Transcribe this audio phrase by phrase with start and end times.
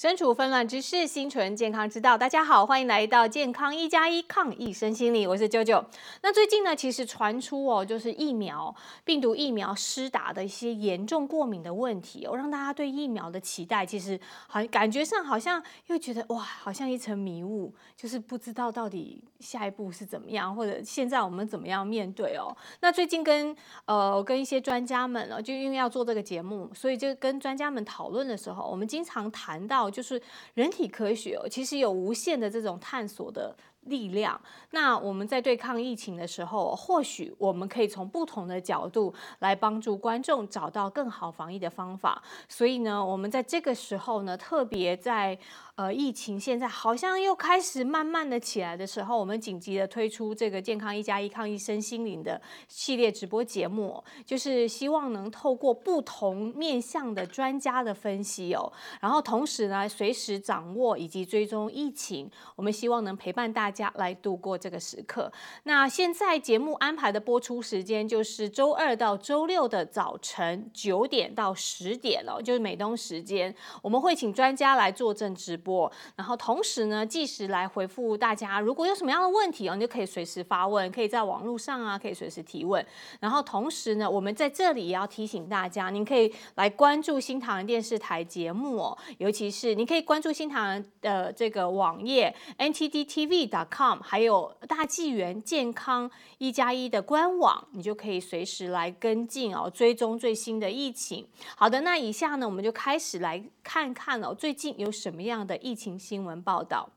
[0.00, 2.16] 身处纷乱之事，心存健康之道。
[2.16, 5.84] 大家好，欢迎来到健康一加一抗疫身心理，我是九九。
[6.22, 8.74] 那最近呢，其实传出哦，就是疫苗
[9.04, 14.18] 病毒疫苗施打的一些严重过敏的问题哦，让大家对疫苗的期待，其实
[14.48, 22.56] 好感觉上好像又觉得哇，好像一层迷雾，就是不知道到底下一步是怎么样，或者现在我们怎么样面对哦。
[22.80, 23.54] 那最近跟
[23.84, 29.89] 呃跟一些专家们呢，就因为要做这个节目，所以就跟专家们讨论的时候，我们经常谈到。
[29.90, 30.20] 就是
[30.54, 34.40] 人体科学，其实有无限的这种探索的力量。
[34.70, 42.22] 那我们在对抗疫情的时候，或许我们可以从不同的角度来帮助观众找到更好防疫的方法。
[42.48, 45.38] 所以呢，我们在这个时候呢，特别在。
[45.76, 52.38] 呃，疫情现在好像又开始慢慢的起来的时候，我们紧急的推出这个健康一加一抗疫身心灵的
[52.68, 58.70] 系列直播节目，就是希望能透过不同面向的专家的分析哦，
[59.00, 65.32] 然后同时呢，随时掌握以及追踪疫情，我们希望能陪伴大家来度过这个时刻。
[65.62, 75.90] 那现在节目安排的播出时间就是周二到周六的早晨九点到十点哦，就是美东时间，我们会请专家来坐镇直播。
[76.16, 82.84] 然后同时呢，即时来回复大家，如果有什么样的问题哦，你就可以随时发问，可以在网络上啊，可以随时提问。
[83.20, 101.26] 然后同时呢，我们在这里也要提醒大家，您可以来关注新唐人电视台节目哦，尤其是你可以关注新唐人的这个网页 ntdtv.com，还有大纪元健康一加一的官网，你就可以随时来跟进哦，追踪最新的疫情。
[101.56, 105.49] 好的，那以下呢，我们就开始来看看哦，最近有什么样的。
[105.50, 106.88] 的疫情新闻报道，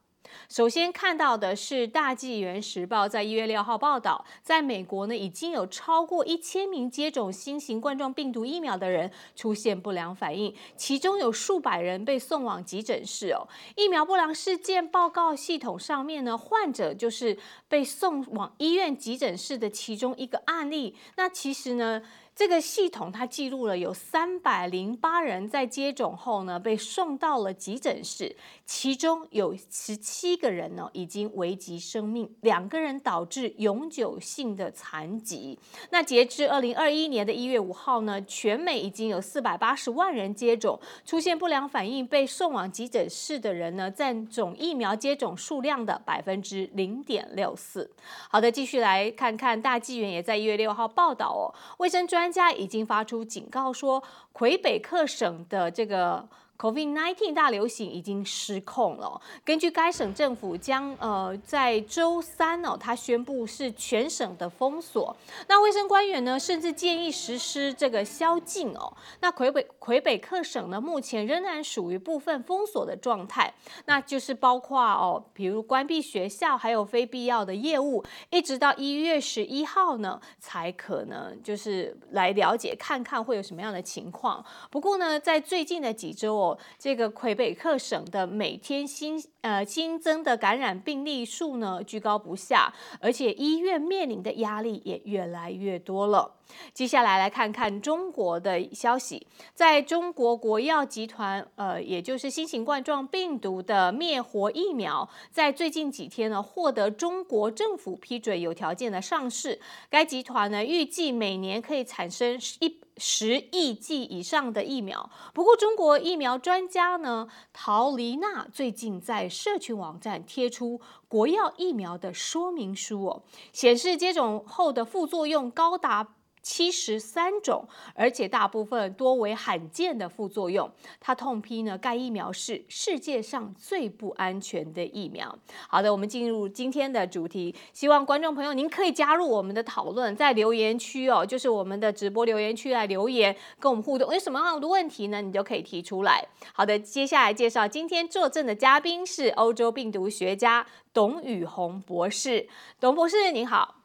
[0.48, 13.48] 首先看到的是《大纪元时报》在一月六号报道，在美国呢，已经有超过一千名接种新型冠状病毒疫苗的人出现不良反应，其中有数百人被送往急诊室哦。
[13.76, 17.36] 疫苗不良事件报告系统上面呢，患者就是
[17.68, 20.96] 被送往医院急诊室的其中一个案例。
[21.18, 22.04] 那其实呢？
[22.36, 28.36] 这个系统它记录了有三百零八人在接种后呢被送到了急诊室，
[28.66, 35.60] 其中有十七个人呢已经危及生命，两个人导致永久性的残疾。
[35.92, 47.92] 那截至二零二一年的一月五号呢，全美已经有四百八十万人接种，出现不良反应被送往急诊室的人呢占总疫苗接种数量的百分之零点六四。
[48.30, 54.02] 好的，继续来看看大纪元也在一月六号报道哦，卫生专专家已经发出警告说，
[54.32, 56.26] 魁北克省的这个。
[56.58, 59.20] COVID-19 大流行已经失控了。
[59.44, 65.16] 根据该省政府将呃在周三哦，他宣布是全省的封锁。
[65.48, 68.96] 那卫生官员呢，甚至建议实施这个宵禁哦。
[69.20, 73.54] 那魁北魁北克省呢，目前仍然属于部分封锁的状态，
[73.86, 84.44] 那就是包括哦，比如关闭学校，还有非必要的业务，一直到一月十一号呢，才可能就是来了解看看会有什么样的情况。
[84.72, 86.36] 不过呢，在最近的几周
[86.78, 96.36] 这个魁北克省的每天新呃新增的感染病例数呢居高不下，而且医院面临的压力也越来越多了。
[96.74, 109.60] 接下来来看看中国的消息，在中国国药集团，呃，也就是新型冠状病毒的灭活疫苗，在最近几天呢，获得中国政府批准，有条件的上市。
[109.90, 115.10] 该集团呢，预计每年可以产生一十亿剂以上的疫苗。
[115.34, 120.80] 不过，中国疫苗专家呢，陶丽娜最近在社群网站贴出
[121.10, 126.16] 国药疫苗的说明书哦，显示接种后的副作用高达。
[126.44, 130.70] 七十三种，而且大部分多为罕见的副作用。
[131.00, 135.36] 他痛批呢，该疫苗是世界上最不安全的疫苗。
[135.68, 144.14] 好的，我们进入今天的主题，希望观众朋友您可以加入我们的讨论，在留言区哦，就是我们的直播留言区来留言，跟我们互动。
[144.14, 145.22] 有什么样的问题呢？
[145.22, 146.28] 你就可以提出来。
[146.52, 152.50] 好的，接下来介绍今天坐镇的嘉宾是欧洲病毒学家董宇红博士。
[152.82, 153.83] 董博士您好。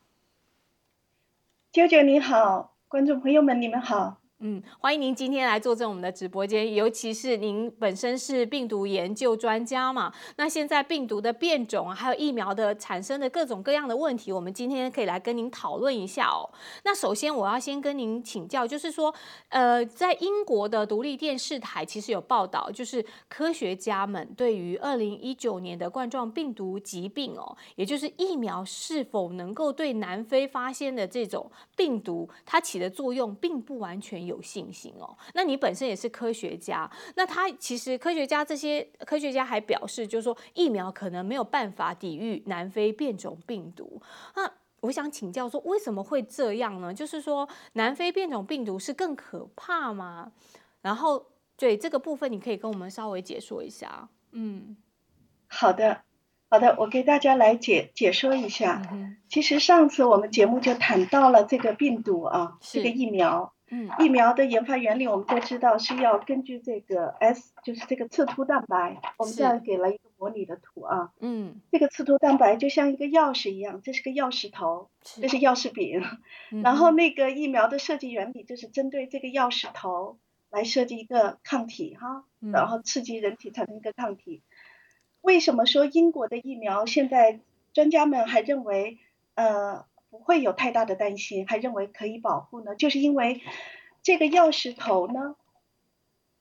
[1.71, 4.23] 舅舅你好，观众朋友们你们好。
[4.41, 10.13] 嗯，欢迎您今天来坐镇我们的直播间，尤其是您本身是病毒研究专家嘛。
[10.37, 16.49] 那现在病毒的变种，还有疫苗的产生的各种各样的问题，我们今天可以来跟您讨论一下哦。
[16.85, 19.13] 那首先我要先跟您请教，就是说，
[19.49, 34.28] 呃，在英国的独立电视台其实有报道，就是科学家们对于二零一九年的冠状病毒疾病哦，也就是疫苗是否能够对南非发现的这种病毒它起的作用，并不完全。
[34.29, 35.17] 有信心哦。
[35.35, 44.01] 那你本身也是科学家，那他其实科学家这些科学家还表示，就是说疫苗可能没有办法抵御南非变种病毒。
[44.37, 44.49] 那
[44.83, 46.95] 我想请教说，为什么会这样呢？
[46.95, 50.31] 就是说南非变种病毒是更可怕吗？
[50.83, 51.27] 然后
[51.57, 54.09] 对这个部分，你可以跟我们稍微解说一下。
[54.31, 54.77] 嗯，
[55.49, 56.03] 好的。
[56.51, 58.81] 好的，我给大家来解解说一下。
[59.29, 63.53] 其实上次我们节目就谈到了这个病毒啊，这个疫苗。
[63.71, 63.91] 嗯。
[63.99, 69.01] 疫苗的研发原理我们都知道是要根据这个 S，就是这个刺突蛋白。
[69.19, 71.13] 我们这样给了一个模拟的图啊。
[71.21, 71.61] 嗯。
[71.71, 76.03] 这个刺突蛋白就像一个钥匙一样，这是个钥匙头，这是钥匙柄。
[76.63, 80.19] 然后那个疫苗的设计原理就是针对这个钥匙头
[80.51, 84.43] 来设计一个抗体哈，然后刺激人体产生一个抗体。
[85.21, 87.41] 为什么说英国的疫苗现在
[87.75, 88.99] 专家们还认为
[89.35, 92.75] 呃不会有太大的担心，还认为可以保护呢？
[92.75, 93.43] 就是因为
[94.03, 95.37] 这个钥匙头呢，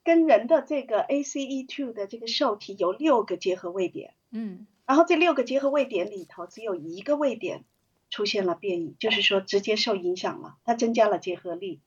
[0.03, 7.63] 跟人的这个 ACE2 的这个受体有六个结合位点，嗯，然后这六个结合位点里头只有一个位点
[8.09, 11.81] 出现了变异，就是说直接受影响了，它增加了结合力，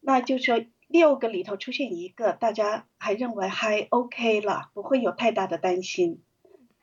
[0.00, 0.64] 那就说。
[0.88, 6.22] 六个里头出现一个，大家还认为还 OK 了，不会有太大的担心。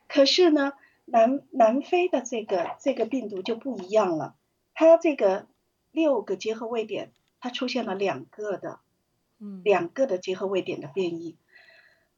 [0.08, 0.74] 可是呢，
[1.04, 4.34] 南南非的这个这个病毒就不一样了，
[4.74, 5.46] 它这个
[5.90, 8.80] 六个结合位点，它出现了两个的，
[9.38, 11.36] 嗯，两个的结合位点的变异。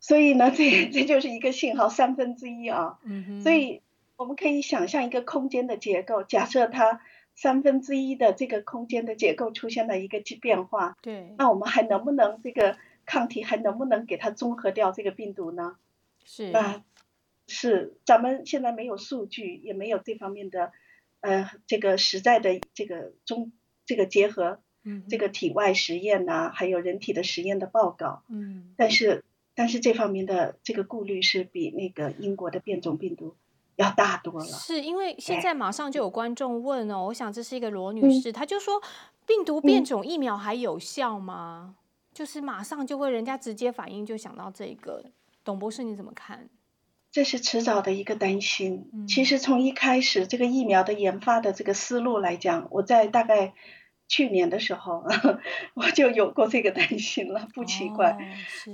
[0.01, 2.99] 所以呢，这这就是一个信号三分之一啊。
[3.05, 3.83] 嗯所以
[4.17, 7.01] 我们可以想象一个空间的结构，假设它。
[7.39, 15.77] 三分之一的这个空间的结构出现了一个变化，对，那我们还能不能这个抗体还能不能给它综合掉这个病毒呢？
[16.25, 16.83] 是，那
[17.47, 20.73] 是咱们现在没有数据，也没有这方面的
[21.21, 23.53] 呃这个实在的这个中
[23.85, 33.37] 这个结合，嗯，这个体外实验呐，还有人体的实验的报告，嗯，但是但是这方面的这个顾虑是比那个英国的变种病毒。
[33.77, 38.81] 要大多了，是因为现在马上就有观众问哦，我想这是一个罗女士，她就说
[39.27, 41.77] 病毒变种疫苗还有效吗？
[42.11, 45.05] 就是马上就会人家直接反应就想到这个，
[45.45, 46.49] 董博士你怎么看？
[47.17, 49.07] 这是迟早的一个担心。
[49.09, 53.55] 其实从一开始这个疫苗的研发的这个思路来讲，我在大概。
[54.09, 55.03] 去年的时候，
[55.75, 58.17] 我就有过这个担心了，不奇怪，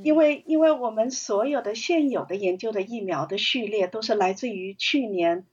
[0.05, 5.47] 因为因为我们所有的现有的研究的疫苗的序列都是来自于去年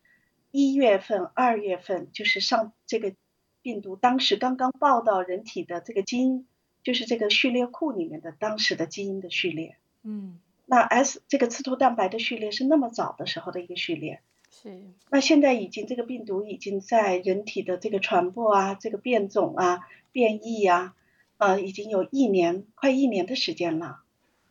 [0.52, 3.14] 一月份、二月份，就是上这个
[3.62, 6.46] 病毒当时刚刚报道人体的这个基因，
[6.84, 9.78] 就是这个序列库里面的当时的基因的序列。
[10.04, 10.40] 嗯，
[10.70, 14.22] 那 S 这个刺突蛋白的序列是那么早的时候的一个序列。
[14.52, 20.94] 是，那现在已经这个病毒已经在人体的这个传播啊，这个变种啊、变异呀，
[21.38, 24.02] 啊，已经有一年快一年的时间了，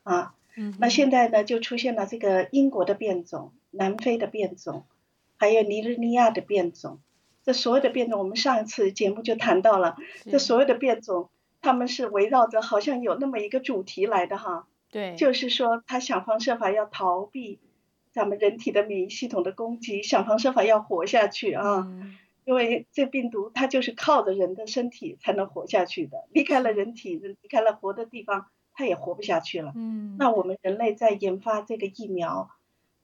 [0.02, 4.86] 啊，嗯，那现在呢就出现了这个英国的变种、南非的变种，
[5.36, 6.98] 还有尼日利亚的变种，
[7.44, 11.28] 这所有的变种，我们上一次节目就谈到了，这所有的变种，
[11.60, 17.60] 他们是围绕着好像有那么一个主题来的哈，对，就是说他想方设法要逃避。
[18.10, 21.86] 咱们人体的免疫系统的攻击，想方设法要活下去啊！
[22.44, 29.72] 因为这病毒它就是靠着人的身体才能活下去的，离开了人体，离开了活的地方，它也活不下去了。
[29.76, 32.50] 嗯，那我们人类在研发这个疫苗，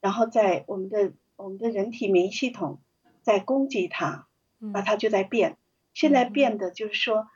[0.01, 2.79] 然后在我们的我们的人体免疫系统
[3.21, 4.27] 在攻击它，
[4.57, 5.55] 那它就在变。
[5.93, 7.27] 现在变的就是说，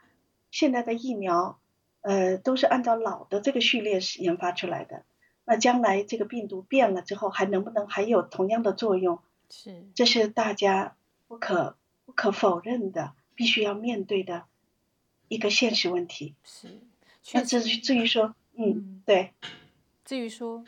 [0.50, 1.59] 现在的疫苗，
[2.02, 5.04] 呃，都是按照老的这个序列是研发出来的。
[5.44, 9.20] 那将来这个病毒变了之后，还能不能还有同样的作用？
[9.48, 14.44] 是，这是大家不可不可否认的，必须要面对的
[15.28, 16.34] 一个现实问题。
[16.44, 16.80] 是，
[17.32, 19.32] 那至于至于说，嗯，对，
[20.04, 20.64] 至于说，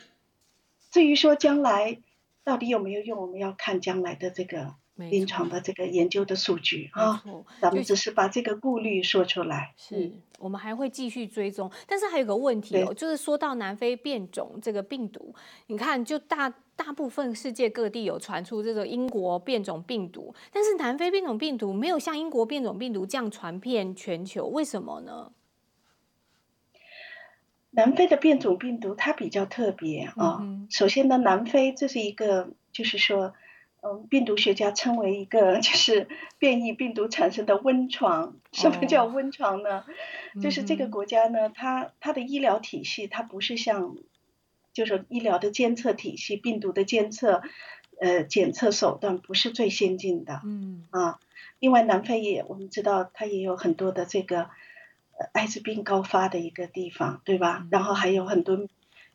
[0.91, 2.01] 至于说将来
[2.43, 4.75] 到底有没有用，我们要看将来的这个。
[4.95, 7.23] 临床的这个研究的数据啊，
[7.59, 9.73] 咱们只是把这个顾虑说出来。
[9.75, 15.33] 是我们还会继续追踪，但是还有个问题哦，就是说到南非变种这个病毒，
[15.67, 25.31] 你看，就大大部分世界各地有传出这个英国变种病毒，但是南非变种病毒没有像英国变种病毒这样传遍全球，为什么呢？
[27.71, 33.33] 南非的变种病毒它比较特别啊，首先呢，南非这是一个，就是说。
[33.85, 36.07] 嗯，病毒学家称为一个 就是
[36.39, 38.37] 变异病毒产生的温床。
[38.53, 39.83] 什么叫温床呢？
[40.41, 43.97] 就是这个国家呢，它它的医疗体系它不是像，
[44.73, 47.41] 就是医疗的监测体系，病毒的监测，
[47.99, 50.39] 呃，检测手段不是最先进的。
[50.45, 50.85] 嗯。
[50.91, 51.19] 啊，
[51.59, 54.49] 另外南非也我们知道它也有很多的这个，
[55.33, 57.67] 艾滋病高发的一个地方，对吧？
[57.69, 58.67] 然后还有很多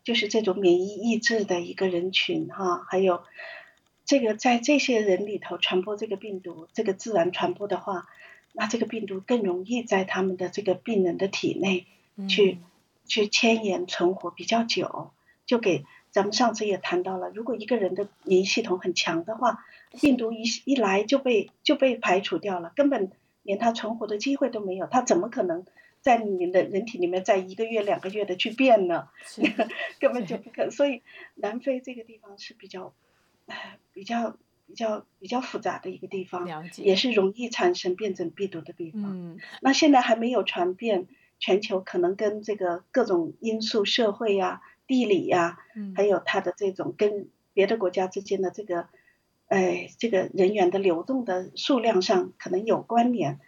[0.04, 3.22] 就是这种免疫抑制的一个人群哈，还有
[4.08, 8.08] 这个在这些人里头传播这个病毒，这个自然传播的话，
[8.54, 11.84] 那这个病毒更容易在他们的这个病人的体内
[12.26, 12.56] 去
[13.04, 15.10] 去迁延存活比较久，
[15.44, 19.62] 就给咱们上次也谈到了，如果一个人的免疫系统很强的话，
[20.00, 23.12] 病毒一一来就被就被排除掉了，根本
[23.42, 25.66] 连他存活的机会都没有，他怎么可能？
[26.00, 29.08] 在你的人体里面，在一个月、两个月的去变呢，
[30.00, 30.70] 根本就不可。
[30.70, 31.02] 所以
[31.34, 32.94] 南非这个地方是比较，
[33.92, 34.36] 比较
[34.66, 39.02] 比较比较复杂的一个地方，也是容易产生变种病毒的地方。
[39.04, 41.06] 嗯，那现在还没有传遍
[41.38, 45.58] 全球，可能跟这个各种因素、社会呀、地理呀，
[45.96, 48.88] 还有它的这种跟别的国家之间的这个，
[49.46, 53.38] 哎，这个人员的流动的数量上可能有关联，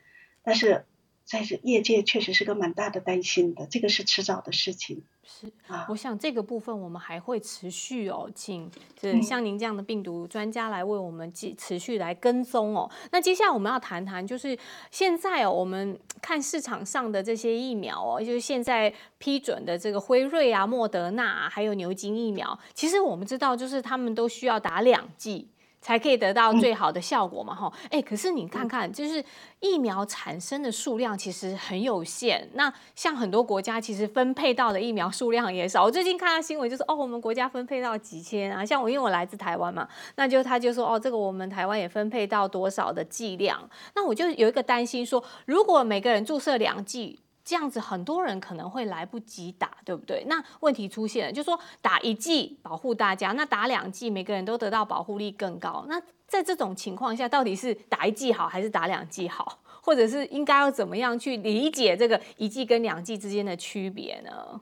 [0.42, 0.84] 但是。
[1.30, 5.00] 在这业界确实是个蛮大的担心的，这个是迟早的事情。
[5.22, 8.68] 是啊，我想这个部分我们还会持续哦，请
[9.00, 12.90] 这像您这样的病毒专家来为我们继持续来跟踪哦。
[13.12, 14.58] 那接下来我们要谈谈，就是
[14.90, 25.46] 现在哦，我们看市场上的这些疫苗哦，就是现在批准的这个辉瑞啊、莫德纳还有牛津疫苗，其实我们知道，就是他们都需要打两剂。
[25.80, 27.54] 才可以得到最好的效果嘛？
[27.54, 29.24] 哈，哎，可是你看看，就是
[29.60, 32.48] 疫苗产生的数量其实很有限。
[32.54, 35.84] 那像很多国家其实分配到的疫苗数量也少。
[35.84, 38.64] 我最近看到新闻，就是哦，我们国家分配到几千啊。
[38.64, 43.68] 像我，因为我来自台湾嘛，那就他就说哦，这个我们台湾也分配到多少的剂量。
[43.94, 47.20] 那我就有一个担心说，如果每个人注射两剂。
[47.50, 50.22] 这样子很多人可能会来不及打，对不对？
[50.28, 55.84] 那问题出现了，就说打一剂保护大家，那打两剂每个人都得到保护力更高。
[55.88, 59.64] 那在这种情况下，到底是打一剂好还是打两剂好？
[59.82, 64.60] 或者是应该要怎么样去理解这个一剂跟两剂之间的区别呢？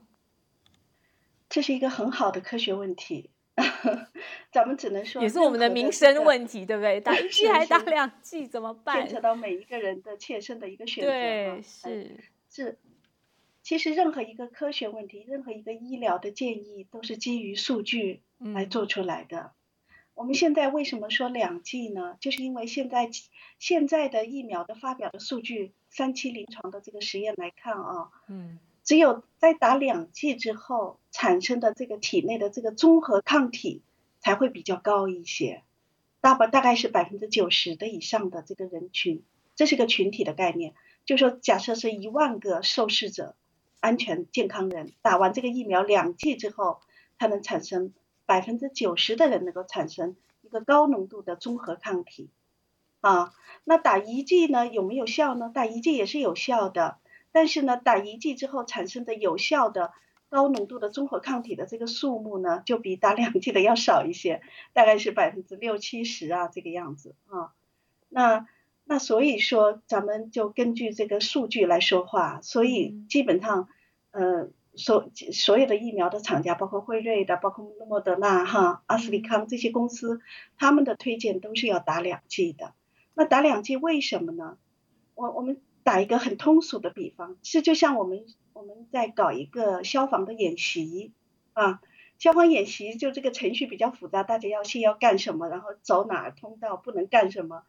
[1.51, 3.29] 这是一个很好的科学问题，
[4.51, 6.99] 咱们只能说也是我们的民生问题，对不对？
[7.03, 9.03] 打一剂还打 两剂怎么办？
[9.03, 12.25] 牵扯到每一个人的切身的一个选择，对，是。
[12.51, 12.79] 是，
[13.63, 19.53] 其实任何一个科学问题，任何一个医疗的建议，都是基于数据来做出来的。
[20.15, 22.17] 我们现在为什么说两剂呢？
[22.21, 23.09] 就是因为现在
[23.61, 33.83] 现在的疫苗的发表的数据，三期临床的这个实验来看啊，嗯，只有在打两剂之后产生的这个体内的这个综合抗体
[34.19, 35.63] 才会比较高一些，
[36.21, 39.23] 大吧大概是百分之九十的以上的这个人群，
[39.55, 40.75] 这是个群体的概念。
[41.09, 43.35] 就说，假设是一万个受试者，
[43.81, 46.83] 安全健康人打完这个疫苗两剂之后，
[47.17, 47.95] 它能产生
[48.27, 52.29] 百分之九十的人能够产生一个高浓度的综合抗体，
[53.01, 53.33] 啊，
[53.65, 55.51] 那打一剂呢有没有效呢？
[55.55, 56.99] 打一剂也是有效的，
[57.33, 59.95] 但是呢，打一剂之后产生的有效的
[60.29, 64.43] 高浓度的综合抗体的这个数目呢，就比打两剂的要少一些，
[64.75, 67.55] 大概是百分之六七十啊这个样子啊，
[68.11, 68.47] 那。
[68.91, 72.41] 那所以说，咱们就根据这个数据来说话。
[72.41, 73.69] 所以基本上，
[74.13, 80.21] 呃，所所有的疫苗的厂家，包括辉瑞的，包括莫德纳、哈阿斯利康这些公司，
[80.57, 82.73] 他们的推荐都是要打两剂的。
[83.13, 84.57] 那打两剂为什么呢？
[85.15, 91.13] 我我们打一个很通俗的比方，是就像我们我们在搞一个消防的演习
[91.53, 91.83] 啊，
[92.19, 97.65] 消防演习就这个程序比较复杂，大家要先要干什么，然后走哪通道，不能干什么。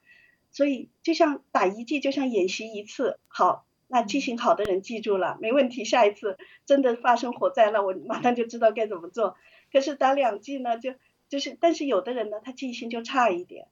[0.52, 5.86] 所以就像打一剂，就像演习一次，好，那记性好的人记住了，没问题。
[5.86, 9.36] 下一次真的发生火灾了，我马上就知道该怎么做。
[9.72, 10.94] 可是打两剂呢，就
[11.28, 13.68] 就是，但是有的人呢，他记性就差一点，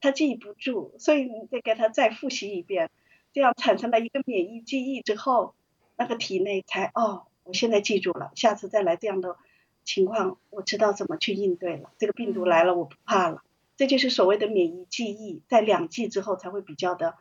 [0.00, 2.90] 他记不住，所以你得给他再复习一遍，
[3.32, 5.54] 这样产生了一个免疫记忆之后，
[5.96, 9.36] 那个体内才哦，我现在记住了，下次再来这样的
[9.84, 11.90] 情况，我知道怎么去应对了。
[11.98, 13.42] 这个病毒来了，我不怕了。
[13.78, 17.14] 这就是所谓的免疫记忆，在两剂之后才会比较的，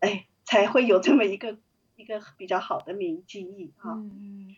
[0.00, 1.58] 哎，才会有这么一个
[1.96, 3.92] 一个比较好的免疫记忆啊。
[3.92, 4.56] 嗯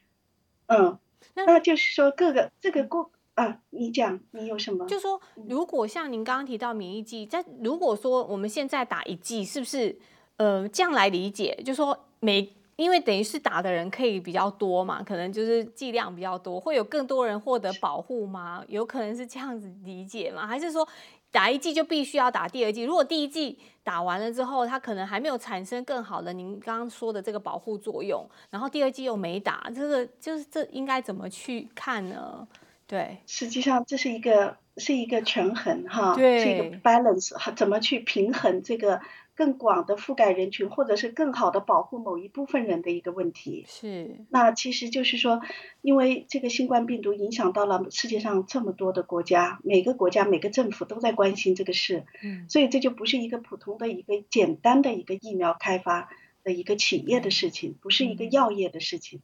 [0.67, 0.99] 嗯。
[1.35, 4.87] 那就是说各个这个过啊，你讲你有什么？
[4.87, 9.99] 就说如果像您刚刚提到免疫记忆，在如果说我们现在打一剂，是不是
[10.37, 11.61] 呃这样来理解？
[11.65, 18.65] 就说每因为等于是打的人可以比较多嘛，可能就是剂量比较多，会有更多人获得保护吗？
[18.69, 20.47] 有可能是这样子理解吗？
[20.47, 20.87] 还是说？
[21.31, 22.83] 打一剂就必须要打第二剂。
[22.83, 32.47] 如果第一剂打完了之后，它可能还没有产生更好的您刚刚说的这个保护作用，然后第二剂又没打，这个就是这应该怎么去看呢？
[32.87, 39.01] 对，实际上这是一个是一个权衡哈，是一个 balance，怎么去平衡这个
[39.41, 43.65] 更广的覆盖人群，或者是更好的保护某一部分人的一个问题。
[43.67, 45.41] 是，那其实就是说，
[45.81, 56.11] 因为这个新冠病毒影响到了世界上这么多的国家，每个国家每个政府都在关心这个事，嗯，所以这就不是一个普通的一个简单的一个疫苗开发
[56.45, 59.23] 的一个企业的事情，不是一个药业的事情，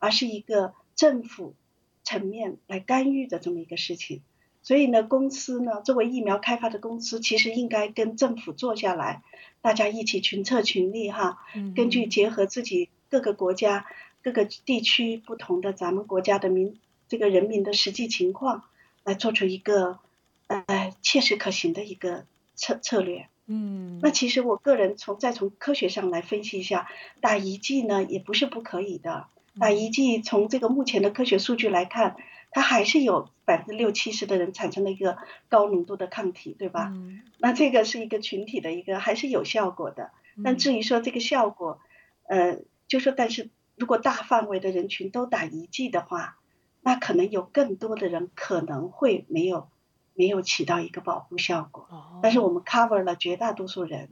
[0.00, 1.54] 而是一个政府
[2.02, 4.22] 层面来干预的这么一个事情。
[4.62, 9.22] 所以呢，公司呢，作为疫苗开发的公司，其实应该跟政府坐下来，
[9.60, 11.38] 大家一起群策群力哈，
[11.74, 13.86] 根据结合自己各个国家、
[14.22, 16.78] 各个地区不同的咱们国家的民
[17.08, 18.62] 这个人民的实际情况，
[19.02, 19.98] 来做出一个
[20.46, 23.26] 呃切实可行的一个策策略。
[23.46, 26.88] 嗯，那其实我个人从再从科学上来分析一下，
[27.20, 29.26] 打一剂呢也不是不可以的，
[29.58, 32.14] 打一剂从这个目前的科学数据来看。
[32.54, 35.16] 它还是有百分之六七十的人产生了一个
[35.48, 36.92] 高浓度的抗体，对吧？
[37.38, 40.10] 那这个是一个群体的一个还是有效果的。
[40.44, 41.80] 但至于说这个效果，
[42.28, 46.36] 呃，就说但是如果大范围的人群都打一剂的话，
[46.82, 49.68] 那可能有更多的人可能会没有
[50.12, 51.88] 没有起到一个保护效果。
[52.22, 54.10] 但是我们 cover 了绝大多数人。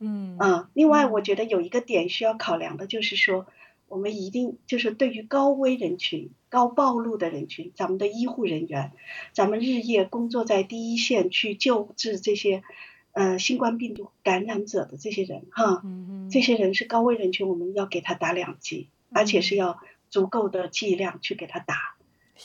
[0.00, 0.36] 嗯。
[0.38, 3.46] 啊，另外我觉得有一个点需要考量的就是说。
[3.88, 8.92] 我们一定就是对于高危人群、高暴露的人群，咱们的医护人员，
[9.32, 12.62] 咱们日夜工作在第一线去救治这些，
[13.12, 15.82] 呃，新冠病毒感染者的这些人，哈，
[16.30, 19.80] 这些人是高危人群，我们要给他打两剂，而且是要
[20.10, 21.96] 足够的剂量去给他打，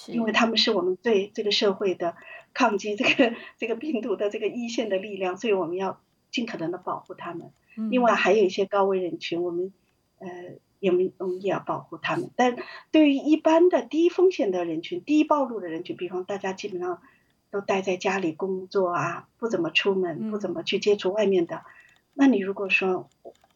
[0.08, 2.16] 因为他们是我们对这个社会的
[2.54, 6.00] 抗击这个这个病毒的这个一线的力量，所以我们要
[6.32, 7.52] 尽可能的保护他们。
[7.92, 9.74] 另外还有一些高危人群，我们，
[10.20, 10.30] 呃。
[10.90, 12.58] 我们我们也要保护他们，但
[12.92, 17.02] 对于一般的低风险的人群、低暴露的人群，比方大家基本上
[17.52, 21.64] 都待在家里工作啊，不怎么出门，不怎么去接触外面的，
[22.14, 23.08] 那你如果说，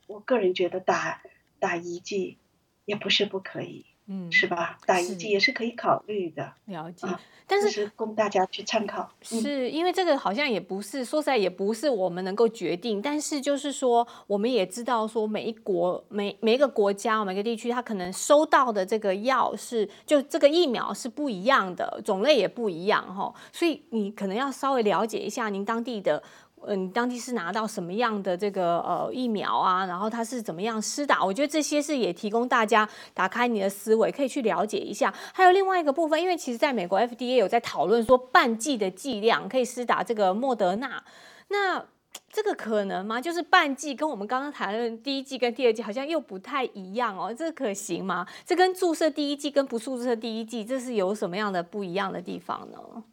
[0.05, 1.22] 我个人觉得打
[1.60, 2.38] 打一剂
[2.86, 3.87] 也不是不可以。
[4.08, 4.78] 嗯，是吧？
[4.86, 6.54] 打一剂也是可以考虑的。
[6.66, 7.06] 了解，
[7.46, 9.10] 但是供大家去参考。
[9.22, 26.24] 是因为这个好像也不是说实在也不是我们能够决定，但是就是说我们也知道说每一国每每一个国家每个地区，它可能收到的这个药是就这个疫苗是不一样的，种类也不一样哈，所以你可能要稍微了解一下您当地的。
[26.65, 29.85] 嗯，当地是拿到什么样的这个呃疫苗啊？
[29.85, 31.24] 然后它是怎么样施打？
[31.24, 35.13] 我觉得这些是也提供大家打开你的思维，可以去了解一下。
[35.33, 41.03] 还有另外一个部分，因为其实在美国 FDA 有在讨论说半剂的剂量可以施打这个莫德纳，
[41.50, 41.85] 那
[42.33, 43.22] 这个可能吗？
[43.22, 48.27] 就是半剂跟我们刚刚谈论第一剂跟第二剂好像又不太一样哦，这可行吗？
[48.46, 53.03] 这跟注射第一剂跟不注射第一剂，这是有什么样的不一样的地方呢？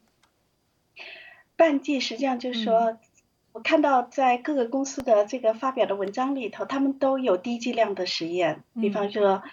[1.57, 2.96] 半剂实际上就是说。
[3.55, 9.45] 我看到在各个公司的这个发表的文章里头，他们都有低剂量的实验，比方说，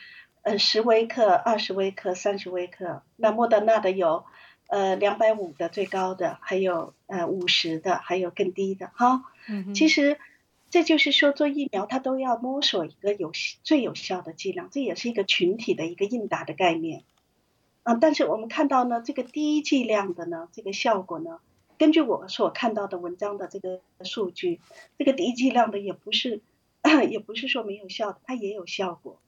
[0.42, 3.04] 呃，十微克、二十微克、三十微克。
[3.16, 4.26] 那莫德纳的有，
[4.66, 9.22] 呃，两百五的最高的，还有呃五十的，还有更低的哈。
[9.48, 10.18] 嗯其实
[10.72, 17.04] 这就是说做疫苗，它都要摸索一个有最有效的剂量，这也是一个群体的一个应答的概念。
[17.84, 21.38] 嗯，但是我们看到呢，这个低剂量的呢，这个效果呢。
[21.82, 24.62] 根据我所看到的文章的这个数据，
[25.00, 26.44] 这个低剂量的也不是，
[27.10, 29.20] 也不是说没有效的，它也有效果，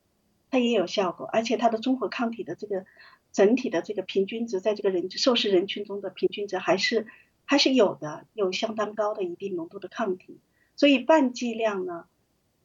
[0.51, 2.85] 它也有效果，而且它的综合抗体的这个
[3.31, 7.07] 整体的这个平均值，在这个人受试人群中的平均值还是
[7.43, 10.37] 还是有的，有相当高的一定浓度的抗体。
[10.75, 12.05] 所以半剂量呢，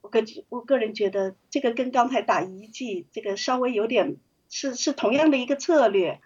[0.03, 4.18] 我个我个人觉得这个跟刚才打一剂这个稍微有点
[4.51, 6.20] 是是同样的一个策略。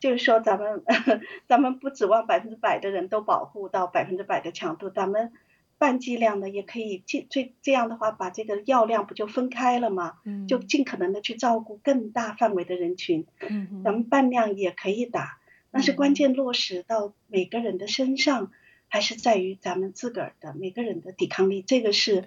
[0.00, 0.84] 就是说，咱们
[1.48, 5.32] 咱们不指望百分之百的人都保护到百分之百的强度，咱们
[5.76, 10.14] 半剂量的也可以尽最这样的话，把这个药量不就分开了吗？
[10.24, 13.26] 嗯，就尽可能的去照顾更大范围的人群。
[13.40, 15.40] 嗯，咱们半量也可以打，
[15.72, 18.52] 但是关键落实到每个人的身上，
[18.88, 22.24] 还是在于咱们自个儿的每个人的抵抗力，这个是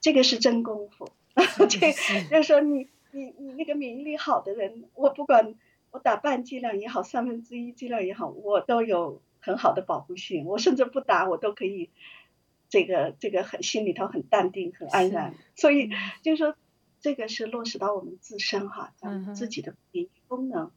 [0.00, 1.10] 这个是真功夫。
[1.68, 1.92] 这
[2.30, 5.54] 就是说，你你你那个免疫力好的人，我不管。
[5.96, 10.44] 我打半剂量也好，三分之一剂量也好，我都有很好的保护性。
[10.44, 11.88] 我甚至不打，我都可以，
[12.68, 15.34] 这个这个很心里头很淡定、很安然。
[15.54, 15.88] 所以
[16.20, 16.54] 就是说，
[17.00, 20.70] 这个是落实到我们自身哈，咱们自己的免疫功能，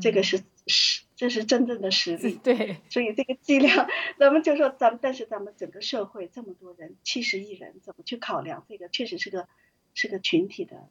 [0.00, 2.34] 这个是实，这是真正的实力。
[2.42, 2.78] 对。
[2.90, 8.88] 所以这个剂量，咱们就说咱们，但是咱们整个社会这么多人，七十亿人，怎么去考量这个？
[8.88, 9.46] 确实是个
[9.94, 10.88] 是个群体的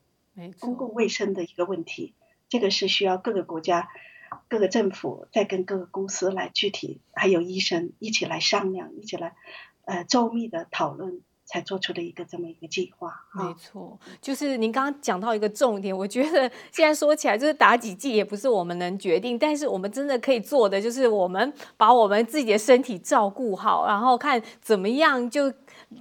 [0.61, 2.13] 公共卫生的一个问题。
[2.53, 3.89] 这个是需要各个国家、
[4.47, 9.33] 各个政府再跟各个公司来具体，还有医生一起来商量，一起来
[9.85, 13.25] 呃周密的讨论，才做出的一个这么一个计划。
[13.33, 25.51] 没错，就是您刚刚讲到一个重点，我觉得现在说起来，就是打几剂也不是我们能决定，但是我们真的可以做的，就是我们把我们自己的身体照顾好，然后看怎么样就。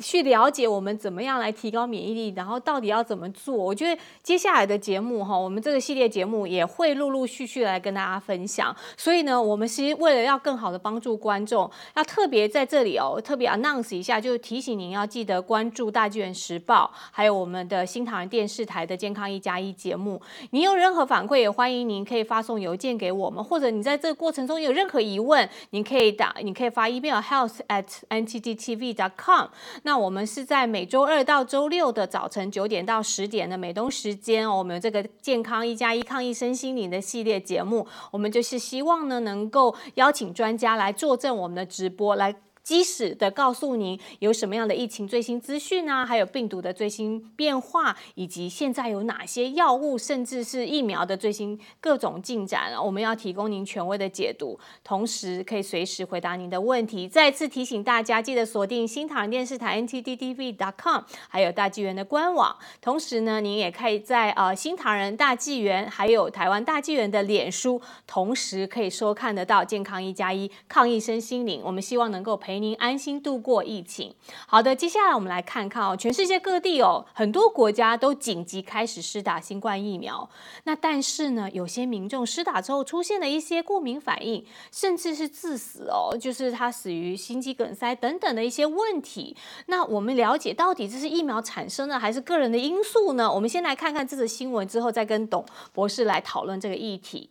[0.01, 3.55] 去了解我们怎么样来提高免疫力，然后到底要怎么做？
[3.55, 8.75] 我觉得接下来的节目哈，我们这个系列节目也会陆陆续续来跟大家分享。
[8.97, 20.21] 所以呢，我们其实为了要更好的帮助观众，要特别在这里哦，特别 announce 一下，就是提醒您要记得关注大纪元时报，还有我们的新唐人电视台的健康一加一节目。
[20.51, 29.49] 您有任何反馈，也欢迎您可以发送邮件给我们，或者你在这个过程中有任何疑问，您可以打，你可以发 email health at ntdtv.com。
[29.83, 42.35] 那我们是在每周二到周六的早晨九点到十点的美东时间哦，我们这个健康一加一抗疫身心灵的系列节目，我们就是希望呢能够邀请专家来坐镇我们的直播来。
[42.63, 57.09] 及时的告诉您有什么样的疫情最新资讯啊，还有病毒的最新变化，以及现在有哪些药物，甚至是疫苗的最新各种进展，我们要提供您权威的解读，同时可以随时回答您的问题。
[57.09, 62.57] 再次提醒大家，记得锁定新唐人电视台 ntdtv.com，还有大纪元的官网。
[62.81, 71.61] 同时呢，您也可以在呃新唐人大纪元，还有台湾大纪元的脸书，同时可以收看得到健康一加一抗疫身心灵。
[71.65, 72.52] 我们希望能够陪。
[72.53, 74.15] 陪您安心度过疫情。
[74.47, 80.29] 好的，接下来我们来看看哦，全世界各地哦，很多国家都紧急开始施打新冠疫苗。
[80.65, 89.35] 那但是呢，有些民众施打之后出现了一些过敏反应，甚至是致死哦，就是他死于心肌梗塞等等的一些问题。
[89.69, 93.33] 那我们了解到底这是疫苗产生的还是个人的因素呢？
[93.33, 97.31] 我们先来看看这则新闻，之后再跟董博士来讨论这个议题。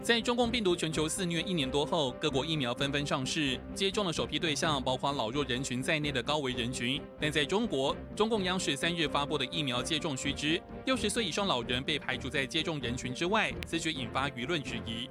[0.00, 7.00] 在中共病毒全球肆虐一年多后，各国疫苗纷纷上市，接种的首批对象包括老弱人群在内的高危人群。
[7.20, 15.10] 但在中国，中共央视三日发布的疫苗接种须知，六十岁以上老人被排除在接种人群之外，此举引发舆论质疑。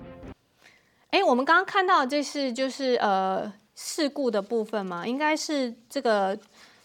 [1.11, 5.05] 哎，我们刚刚看到这是就是呃事故的部分吗？
[5.05, 6.39] 应该是这个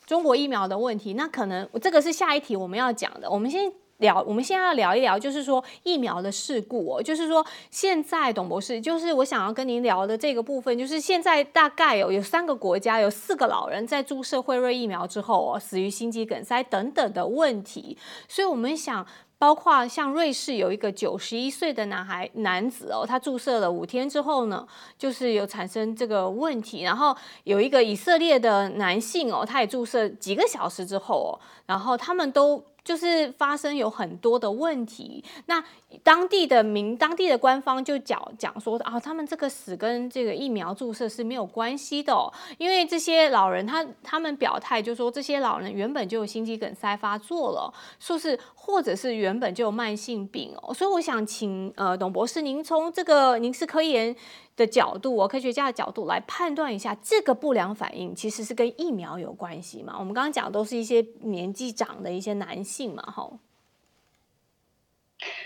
[0.04, 1.14] 中国疫苗的问题。
[1.14, 3.30] 那可能这个是下一题我们要讲的。
[3.30, 3.72] 我们先。
[4.02, 17.96] 聊，我们现在要聊一聊，就是说疫苗的事故哦，就是说现在董博士，就是我想要跟您聊的这个部分，就是现在大概有有三个国家有四个老人在注射辉瑞疫苗之后哦，死于心肌梗塞等等的问题，
[18.28, 19.06] 所以我们想，
[19.38, 24.66] 包括像瑞士有一个九十一岁的男孩男子哦，他注射了五天之后呢，
[24.98, 31.32] 就是有产生这个问题，然后有一个以色列的男性哦，他也注射几个小时之后哦，
[31.66, 32.62] 然后他们都。
[32.84, 35.62] 就是发生有很多的问题，那
[36.02, 54.14] 当地的民、当地的官方就讲讲说啊，他们这个死跟这个疫苗注射是没有关系的，因为这些老人他他们表态就说这些老人原本就有心肌梗塞发作了，说是或者是原本就有慢性病哦，所以我想请呃董博士，您从这个您是科研。
[54.56, 59.96] 的角度，我科学家的角度来判断一下，这个不良反应其实是跟疫苗有关系嘛？
[59.98, 63.30] 我们刚刚讲都是一些年纪长的一些男性嘛，哈。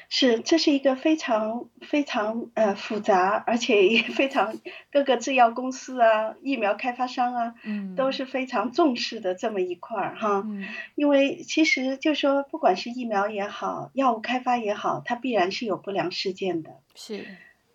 [0.09, 4.57] 是，这是一个非常非常呃复杂，而且也非常
[4.91, 10.43] 各个制药公司啊、疫苗开发商啊，嗯，都是非常重视的这么一块儿哈。
[10.47, 10.67] 嗯。
[10.95, 16.71] 因为其实就说，不管是疫苗也好，药物开发也好，它必然是有不良事件的。
[16.95, 17.27] 是。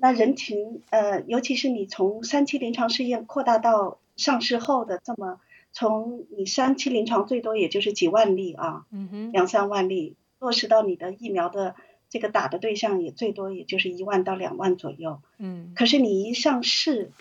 [0.02, 5.40] 那人群，呃，尤其是你从三期临床试验扩大到上市后的这么，
[5.72, 11.76] 从你三期临床最多也就是几万例啊，嗯哼，两三万例，落实到你的疫苗的
[12.10, 17.12] 这个打的对象也最多也就是一万到两万左右，嗯，可是你一上市，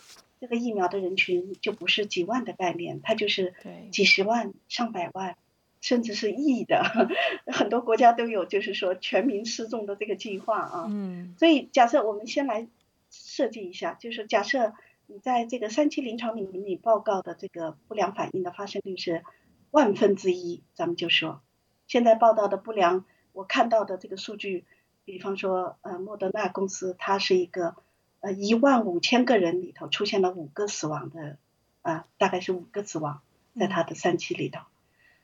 [0.41, 3.53] 这个疫苗的人群就不是几万的概念，它就是
[3.93, 5.37] 几十万、上百万。
[5.81, 6.83] 甚至是亿的，
[7.47, 10.87] 很多国家都有，就是说全民失重的这个计划啊。
[10.89, 11.35] 嗯。
[11.39, 12.69] 所以假设我们先来
[13.11, 14.75] 设计一下，就是假设
[15.07, 19.25] 你在这个三期临床里面你报告的这个不良反应的发生率是
[19.71, 21.41] 万分之一，咱们就说
[21.87, 24.65] 现在报道的不良，我看到的这个数据，
[25.05, 27.75] 比方说呃莫德纳公司，它是一个
[28.21, 31.39] 呃一万五千个人里头出现了五个死亡的，
[31.83, 33.23] 啊大概是五个死亡
[33.59, 34.61] 在它的三期里头。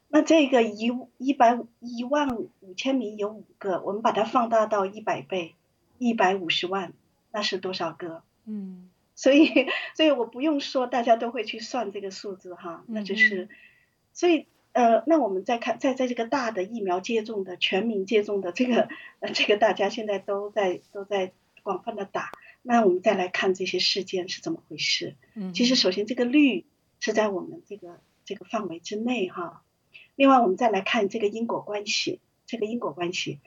[0.08, 5.54] 那这个一一百一万五千名有五个，我们把它放大到一百倍，
[5.98, 6.92] 一百五十万，
[7.32, 8.22] 那是多少个？
[8.44, 13.48] 嗯，所以所以我不用说，大家都会去算这个数字哈，那就是，
[14.12, 18.88] 所以呃，那我们再看在在这个大的疫苗接种的全民接种的这个
[19.20, 22.30] 呃这个大家现在都在都在广泛的打，
[22.62, 25.14] 那我们再来看这些事件是怎么回事？
[25.34, 26.64] 嗯，其实首先这个率
[27.00, 27.98] 是在我们这个。
[28.28, 29.62] 这个范围之内哈。
[30.16, 33.38] 另外，我们再来看这个因果关系，这个因果关系，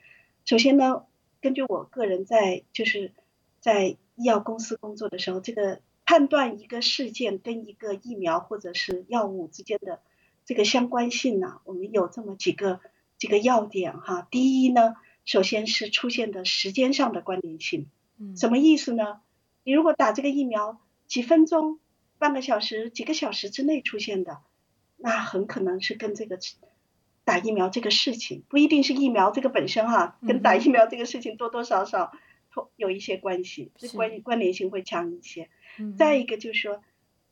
[0.45, 1.03] 首先呢，
[1.41, 3.12] 根据我个人在就是
[3.60, 9.99] 在医药公司工作的时候，这个判断一个事件跟一个疫苗或者是药物之间的
[10.45, 12.79] 这个相关性呢，我们有这么几个
[13.17, 14.27] 几个要点哈。
[14.29, 19.21] 第一呢，首先是出现的时间上的关联性，嗯，什么意思呢？
[19.63, 21.79] 你如果打这个疫苗几分钟、
[22.17, 24.39] 半个小时、几个小时之内出现的，
[24.99, 26.38] 那很可能是跟这个
[27.23, 32.12] 打疫苗这个事情不一定是疫苗这个本身哈，跟打疫苗这个事情多多少少
[32.75, 35.49] 有一些关系，这关关联性会强一些。
[35.97, 36.81] 再一个就是说，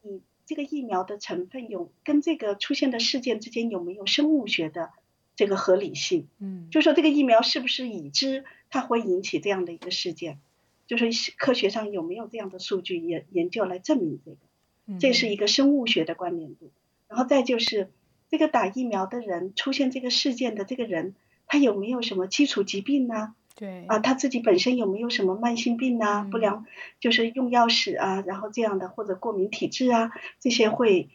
[0.02, 4.92] 你这个疫苗的成分有跟这个出现的事件之间有没有生物学的
[5.36, 6.28] 这个合理性？
[6.40, 10.40] 嗯，就说这个疫苗是不是已知它会引起这样的一个事件？
[10.86, 14.38] 就是科学上有没有这样的数据研研究来证明这个？
[15.00, 16.72] 这是一个生物学的关联度。
[17.08, 17.92] 然后再就是
[18.30, 21.16] 这个打疫苗的人出现这个事件的这个人，
[21.46, 23.34] 他有没有什么基础疾病呢？
[23.56, 26.28] 对啊，他自己本身有没有什么慢性病啊？
[26.30, 26.66] 不良
[27.00, 31.10] 就是用药史啊，然后这样的或者过敏体质啊，这些会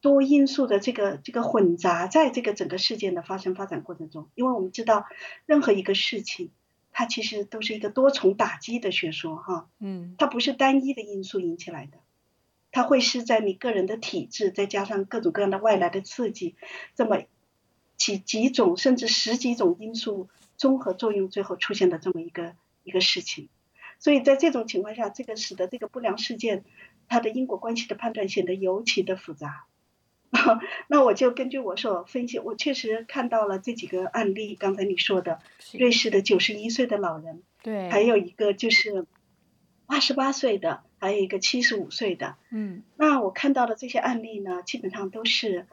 [0.00, 4.28] 多因素的这个这个混杂在这个整个事件的发生发展过程中。
[4.34, 5.06] 因为我们知道
[5.46, 6.50] 任何一个事情。
[6.92, 11.98] 它其实都是一个多重打击的学说，哈，嗯，它不是单一的因素引起来的，
[12.72, 16.54] 它会是在你个人的体质，再加上各种各样的外来的刺激，
[16.94, 17.22] 这么
[17.96, 22.54] 几几种甚至十几种因素综合作用，最后出现的这么一个
[22.84, 23.48] 一个事情。
[23.98, 26.64] 所以在这种情况下，这个使得这个不良事件
[27.08, 29.66] 它的因果关系的判断显得尤其的复杂。
[30.86, 34.54] 那我就根据我所分析，我确实看到了这几个案例。
[34.54, 35.40] 刚才你说的，
[35.72, 39.06] 瑞士的九十一岁的老人，对，还有一个就是
[39.86, 42.36] 八十八岁的，还有一个七十五岁的。
[42.50, 45.66] 嗯，那我看到的这些案例呢，基本上都是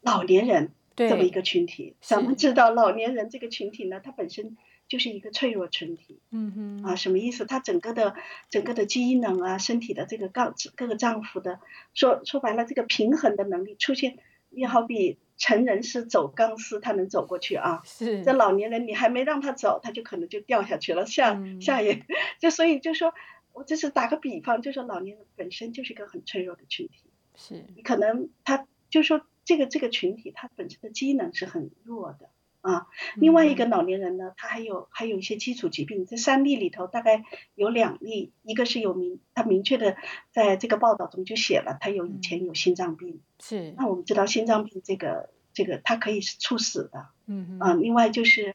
[0.00, 1.94] 老年人这么一个群体。
[2.00, 4.56] 咱们知道，老年人这个群体呢，它本身。
[4.88, 7.44] 就是一个脆弱群体，嗯哼，啊，什么意思？
[7.44, 8.14] 他整个的
[8.50, 11.58] 整个的机能啊，身体的这个各各个脏腑的，
[11.92, 22.06] 说说白了，这个平衡的能力出现，你好比成人是走钢丝，他能走过去啊，是，这老年人你还没让他走，他就可能就掉下去了，下下也，
[22.38, 23.12] 就所以就说，
[23.56, 27.64] 我只是打个比方，就说老年人本身就是一个很脆弱的群体，是。
[27.74, 32.28] 你可能他就说这个这个群体他本身的机能是很弱的。
[32.60, 33.54] 啊，另外一。
[33.54, 39.96] 个老年人呢，他还有还有一些基础疾病，这三例里头大概有两例，一个是有明，他明确的
[40.32, 43.72] 在这个报道中就写了，他有以前有心脏病，是。
[43.78, 48.54] 那我们知道心脏病这个这个它可以是猝死的，嗯嗯啊，另外就是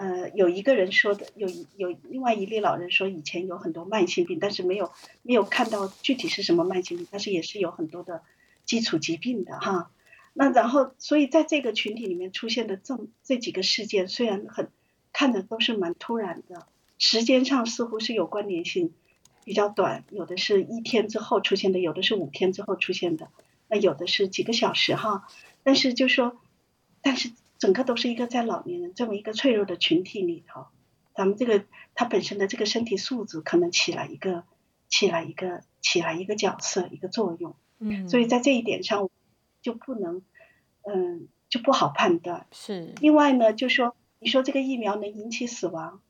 [0.00, 8.22] 呃有一个人说的，有有另外一例老人说以前有很多慢性病，但是没有没有看到具体是什么慢性病，但是也是有很多的
[8.64, 9.90] 基础疾病的哈。
[10.32, 14.70] 那然后，所以在这个群体里面出现的这这几个事件，虽然很
[15.12, 18.94] 看着都是蛮突然的，时间上似乎是有关联性，
[19.44, 23.28] 比较短，有的是一天之后出现的，有的是五天之后出现的，
[23.68, 25.28] 那有的是几个小时哈。
[25.62, 26.40] 但是就说，
[27.02, 30.66] 但是整个都是一个在老年人这么一个脆弱的群体里头，
[31.14, 34.42] 咱们这个他本身的这个身体素质可能起了一个
[34.88, 37.54] 起了一个起了一个角色一个作用。
[37.78, 38.08] 嗯。
[38.08, 39.08] 所以在这一点上。
[39.62, 40.22] 就不能，
[40.90, 42.46] 嗯，就不好判断。
[42.50, 42.94] 是。
[43.02, 46.00] 另外呢，就说你说这个疫苗能引起死亡，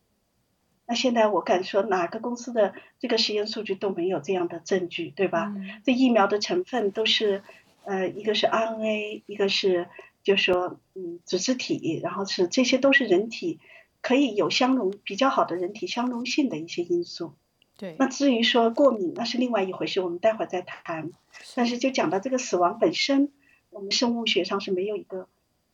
[0.86, 5.52] 那现在我敢说哪个公司的这个实验数据都没有这样的证据，对吧？
[5.84, 7.42] 这疫苗的成分都是，
[7.82, 9.88] 呃，一个是 RNA，一个是
[10.22, 13.58] 就说嗯组织体，然后是这些都是人体
[14.00, 17.34] 可以有相容比较好的人体相容性的一些因素。
[17.76, 17.96] 对。
[17.98, 21.10] 那至于说过敏，那是另外一回事，我们待会儿再谈。
[21.54, 23.30] 但是就讲到这个死亡本身。
[23.72, 25.28] 我们生物学上是没有一个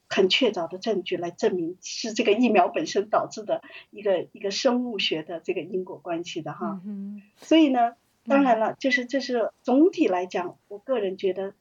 [0.06, 7.94] 很确凿的证据来证明是这个疫苗本身导致的一个一个生物学的这个因果关系的哈，嗯所以呢，
[8.26, 11.54] 当然了，就是这是总体来讲，我个人觉得，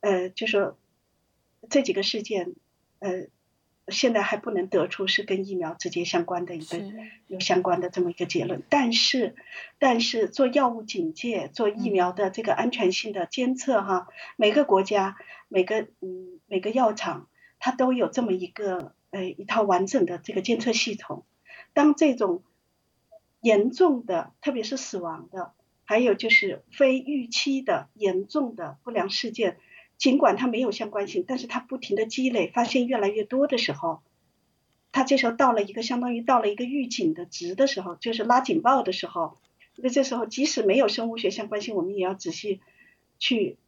[0.00, 0.76] 呃，就说
[1.70, 2.54] 这几个事件，
[2.98, 3.26] 呃。
[3.90, 6.78] 现在还不能得出是跟疫苗直接相关的一个
[7.26, 9.34] 有相关的这么一个结论，但是，
[9.78, 15.16] 但是做药物警戒、做疫苗的这个安全性的监测哈，每个国家、
[15.48, 21.24] 每个嗯每个药厂它都有这么一个呃一套完整的这个监测系统。
[21.72, 22.42] 当这种
[23.40, 25.54] 严重的，特别是死亡的，
[25.86, 29.56] 还有就是非预期的严重的不良事件。
[29.98, 34.00] 尽管它没有相关性，但是它不停的积累，发现越来越多的时候，
[34.92, 39.36] 它这时候到了一个相当于到了一个预警的值的时候，就是拉警报的时候，
[39.76, 42.60] 那这时候即使没有生物学相关性，我们也要仔细
[43.18, 43.58] 去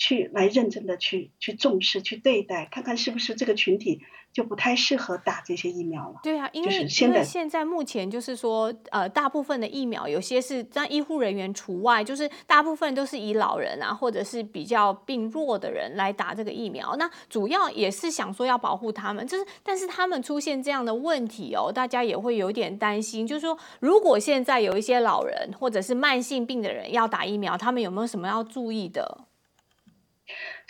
[0.00, 4.00] 去来认真的去去重视去对待，看看是不是这个群体
[4.32, 6.20] 就不太适合打这些疫苗了。
[6.22, 16.96] 对啊，因为因为现在目前就是说，呃，大部分的疫苗有些是让医护人员除外，就是大部分都是以老人啊，或者是比较病弱的人来打这个疫苗。
[16.96, 29.26] 那主要也是想说要保护他们，就是但是他们出现这样的问题哦，大家也会有点担心，就是说如果现在有一些老人或者是慢性病的人要打疫苗，他们有没有什么要注意的？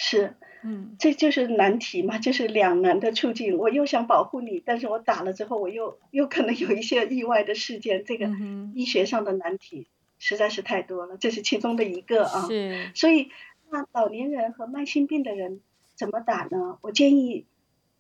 [0.03, 3.59] 是，嗯，这就是难题嘛，就是两难的处境。
[3.59, 8.03] 我又想保护你，但是我打了之后，我又又可能有一些意外的事件。
[8.07, 8.31] 这个
[8.75, 12.47] 医学上的难题实在是太多了，这是其中的一个啊。
[12.49, 13.29] 是，所以
[13.71, 15.61] 那老年人和慢性病的人
[15.95, 16.79] 怎么打呢？
[16.81, 17.45] 我建议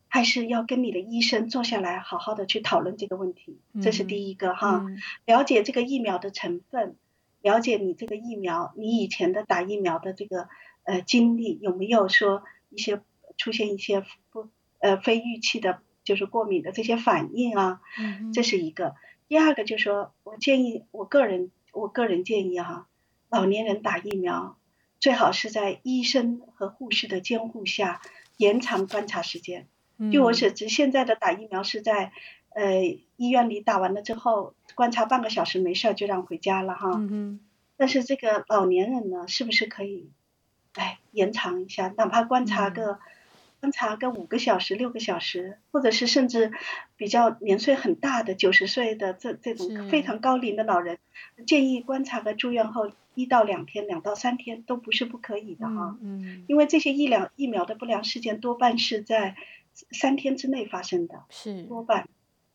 [0.08, 3.58] 还是要跟你的医生坐下来，好好的去讨论这个问题。
[3.82, 4.86] 这是第一个哈，
[5.26, 6.96] 了解这个疫苗的成分，
[7.42, 10.48] 了解你这个疫苗，你以前的打疫苗的这个。
[10.85, 13.01] 呃，经历有没有说一些
[13.37, 17.81] 出现一些不呃非预期的，就是过敏的这些反应啊？
[17.99, 18.95] 嗯，这是一个。
[19.29, 22.88] 第二个就是说我建议，我个人我个人建议哈，
[23.29, 24.59] 老年人打疫苗
[24.99, 28.01] 最好是在医生和护士的监护下
[28.37, 29.69] 延长观察时间。
[30.11, 32.11] 据我所知，现在的打疫苗是在
[32.55, 32.83] 呃
[33.16, 36.90] 医院里打完了之后观察半个小时没事就让回家了哈。
[36.97, 37.38] 嗯
[37.77, 40.11] 但是这个老年人呢，是不是可以？
[40.74, 42.98] 哎，延长一下，哪怕观察个
[43.61, 46.52] 观察个五个小时、六个小时，或者是甚至
[46.96, 50.98] 比较年岁很大的九十岁的这这种非常高龄的老人，
[51.46, 55.98] 建议观察个住院后一到两天、两到三天都不是不可以的哈。
[56.00, 56.44] 嗯。
[56.46, 59.35] 因为这些疫疗疫苗的不良事件多半是在
[59.90, 62.09] 三天之内发生的，是多半。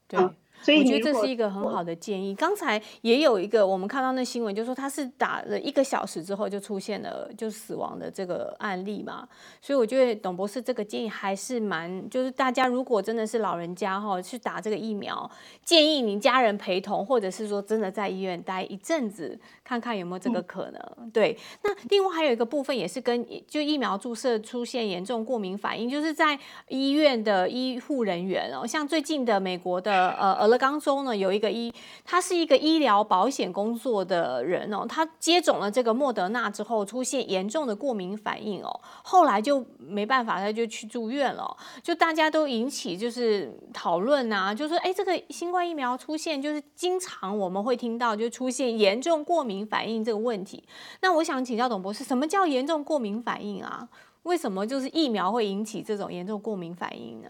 [0.07, 0.29] 对。
[0.65, 2.33] 所以我觉得这是一个很好的建议。
[2.33, 9.27] 刚才也有一个我们看到那新闻，就说他是打了一个小时之后就出现了就死亡的这个案例嘛。
[9.61, 15.29] 所以我觉得董博士这个建议还是蛮，就是大家如果真的是老人家哈去打这个疫苗，
[15.63, 21.11] 建议您家人陪同，或者是说真的在医院待一阵子，看看有没有这个可能。
[21.11, 21.37] 对。
[21.61, 30.54] 那另外还有一个部分也是跟就疫苗注射出现严重过敏反应，就是在医院的医护人员哦，像最近的美国的呃。
[30.57, 41.55] 刚中呢有一个医，他是一个医疗保险工作的人哦，他接种了这个莫德纳之后出现严重的过敏反应哦，后来就没办法，他就去住院了。
[41.83, 50.63] 就大家都引起就是讨论啊，就说哎，这个新冠疫苗出现就是经常我们会听到就出现严重过敏反应这个问题。
[51.01, 53.87] 那我想请教董博士，什么叫严重过敏反应啊？
[54.23, 57.29] 为什么就是疫苗会引起这种严重过敏反应呢？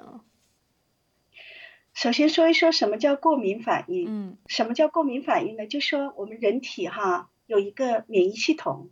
[1.95, 4.05] 首先说一说什么叫过敏反应。
[4.09, 5.65] 嗯，什么叫过敏反应呢？
[5.65, 8.89] 就说我们人体哈有一个免疫系统，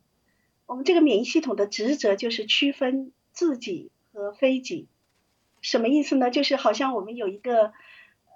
[0.66, 4.88] 我们这个免疫系统的职责就是区分自己和非己。
[5.62, 6.32] 什么意思呢？
[6.32, 7.74] 就是好像我们有一个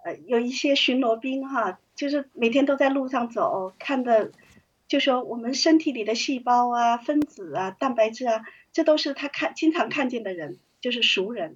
[0.03, 4.33] 呃有一些巡逻兵哈，就是每天都在路上走，看的
[4.89, 11.55] 就说我们身体里的细胞啊、分子啊、蛋白质啊，这都是他看经常看见的人，就是熟人。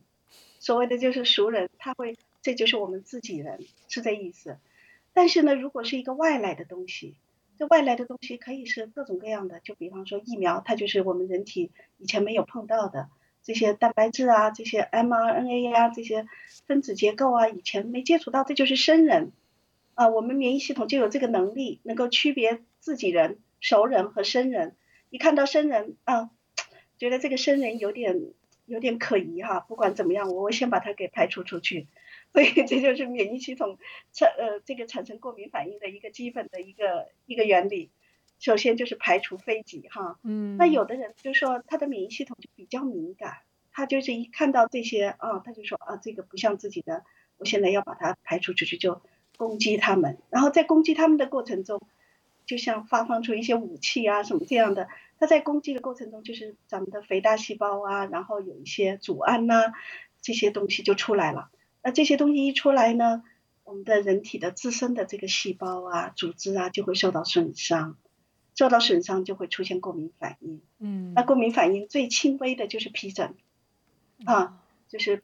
[0.60, 2.16] 所谓的就是熟人，他会。
[2.42, 4.58] 这就是我们自己人，是这意思。
[5.14, 7.16] 但是呢，如果是一个外来的东西，
[7.58, 9.60] 这外来的东西可以是各种各样的。
[9.60, 13.10] 就比方说疫苗，它就是我们人体以前没有碰到的
[13.44, 16.26] 这些蛋白质啊，这些 mRNA 呀，这些
[16.66, 19.32] 分子结构啊，以前没接触到，这就是生人
[19.96, 20.08] 啊。
[20.08, 24.76] 我们免疫系统就有这个能力，能够区别自己人、熟人和生人。
[25.10, 26.32] 一看到生人啊，
[26.98, 28.32] 觉得这个生人有点
[28.66, 29.60] 有点可疑哈。
[29.60, 31.88] 不管怎么样，我会先把它给排除出去。
[32.34, 33.78] 所以这就是免疫系统
[34.14, 37.92] 产呃这个产生过敏反应的一个基本的一个一个原理。
[38.40, 43.38] 首先就是排除非己哈，嗯，那有的人就说他的免疫系统就比较敏感，
[43.72, 47.04] 他就是一看到这些啊，他就说啊这个不像自己的，
[47.38, 49.00] 我现在要把它排除出去，就
[49.38, 50.18] 攻击他们。
[50.32, 51.80] 然后在攻击他们的过程中，
[52.48, 54.88] 就像发放出一些武器啊什么这样的。
[55.20, 59.72] 他在攻击的过程中，就是咱们的肥大细胞啊，然后有一些组胺呐
[60.20, 61.52] 这些东西就出来了。
[61.84, 63.24] 那这些东西一出来呢，
[63.64, 67.98] 我们的人体的自身的这个细胞啊、组织啊就会受到损伤，
[68.56, 70.62] 受到损伤就会出现过敏反应。
[70.80, 73.34] 嗯，那过敏反应最轻微的就是皮疹，
[74.26, 75.24] 啊，就是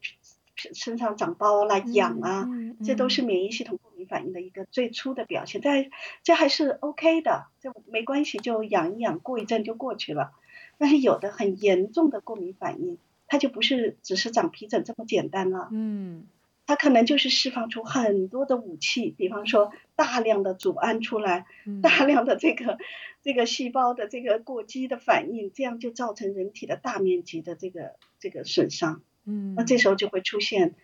[0.56, 2.48] 身上长包啦、痒啊，
[2.84, 5.60] 这都是免疫系统过敏反应的一个最初的表现。
[5.62, 5.90] 但
[6.24, 10.32] 这还是 OK 的，这没关系，就养一养，过一阵就过去了。
[10.76, 12.98] 但是有的很严重的过敏反应，
[13.28, 15.68] 它就不是只是长皮疹这么简单了。
[15.70, 16.26] 嗯。
[16.68, 21.46] 它可能就是释放出很多的武器，比方说大量的组胺出来，
[21.82, 22.76] 大量的这个
[23.22, 29.00] 这个细胞的这个过激的反应，这样就造成人体的大面积的这个这个损伤。
[29.24, 30.74] 嗯，那这时候就会出现，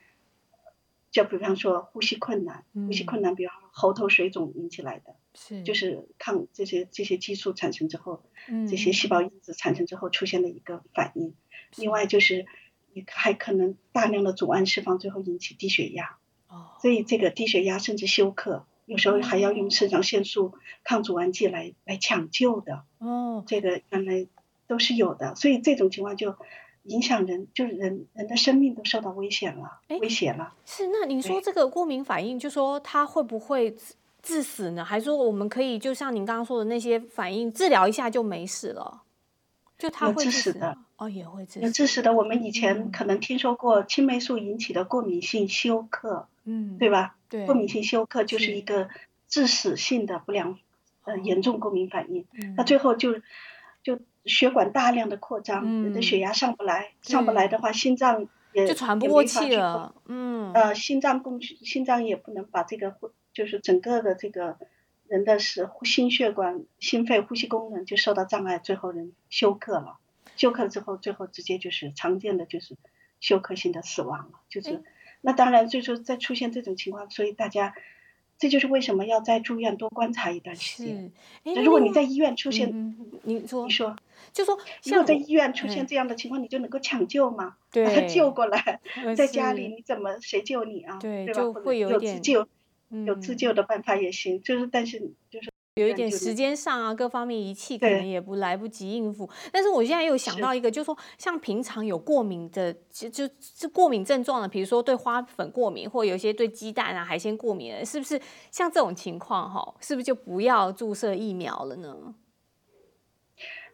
[1.11, 8.23] 就比方说呼吸困难，呼吸困难，比方说喉头水肿引起来的，是就是抗这些这些激素产生之后，
[8.71, 11.35] 这些细胞因子产生之后出现的一个反应。
[11.77, 12.47] 另外就是。
[12.95, 16.17] 你还可能大量的组胺释放，最后引起低血压。
[16.49, 22.85] 哦，所以这个低血压甚至休克，有时候还要用肾上腺素抗组胺剂来来抢救的。
[22.99, 24.27] 哦，这个原来
[24.67, 26.37] 都是有的，所以这种情况就
[26.85, 30.55] 影响人，就是人人的生命都受到危险了，危险了。
[30.65, 33.77] 是，那你说这个过敏反应，就说它会不会
[34.23, 34.85] 致死呢？
[34.85, 39.03] 还是说我们可以就像您刚刚说的那些反应，治疗一下就没事了？
[39.77, 40.79] 就他会致死的。
[40.97, 42.13] 哦，也会致有致死的。
[42.13, 47.17] 我们以前可能听说过青霉素引起的过敏性休克，嗯，对吧？
[47.29, 48.89] 对，过敏性休克就是一个
[49.29, 50.59] 致死性的不良
[51.03, 52.27] 呃严重过敏反应。
[52.57, 53.21] 那最后就
[53.83, 59.95] 就血管大量的扩张，人的血压上不来，上不来的话，心脏也就喘不过气了。
[60.07, 62.95] 嗯，呃，心脏供心脏也不能把这个
[63.33, 64.59] 就是整个的这个
[65.09, 69.99] 人的是心血管、心肺、呼吸功能就受到障碍，最后人休克了。
[70.37, 72.77] 休克之后，最后直接就是常见的就是
[73.21, 74.83] 休克性的死亡了，就是
[75.21, 77.75] 那当然就是再出现这种情况，所以大家
[78.39, 81.13] 这就是为什么要在住院多观察一段时间。
[81.65, 82.69] 如果你在医院出现，
[83.23, 83.97] 你说你说，
[84.33, 87.57] 就说如果在医院出现这样的情况，你就能够抢救吗？
[87.73, 88.81] 把他救过来，
[89.17, 90.99] 在家里你怎么谁救你啊？
[91.25, 91.63] 对吧？
[91.93, 92.49] 有自救，
[93.07, 95.54] 有自救的办法也行，就是但是就是。
[95.77, 99.29] 有一点时间上啊，各方面仪器可能也不来不及应付。
[99.51, 108.21] 但是我现在又想到一个，就是说像平常有过敏的，就就过敏症状的，比如说对花粉过敏，或有些对鸡蛋啊、海鲜过敏的，是不是
[108.53, 112.15] 像这种情况哈，是不是就不要注射疫苗了呢？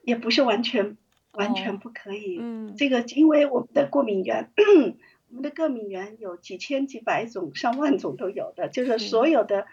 [0.03, 0.97] 也不是完全
[1.33, 2.39] 完全不可以。
[2.41, 4.51] 嗯，这个因为我们的过敏源，
[5.29, 9.67] 我们的过敏源有几千几百种、上万种都有的，就是所有的。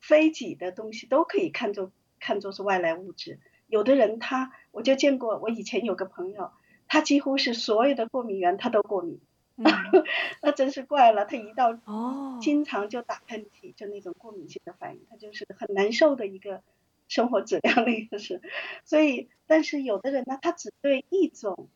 [0.00, 3.38] 非己的东西都可以看作看作是外来物质。
[3.66, 6.50] 有的人他，我就见过，我以前有个朋友，
[6.88, 9.20] 他几乎是所有的过敏源他都过敏，
[10.42, 11.24] 那真是怪了。
[11.24, 16.62] 他一到哦，经常就打喷嚏，就那种过敏性的反应，他就是很难受的一个
[17.06, 18.40] 生活质量的一个是。
[18.84, 21.68] 所以，但是有的人呢，他只对一种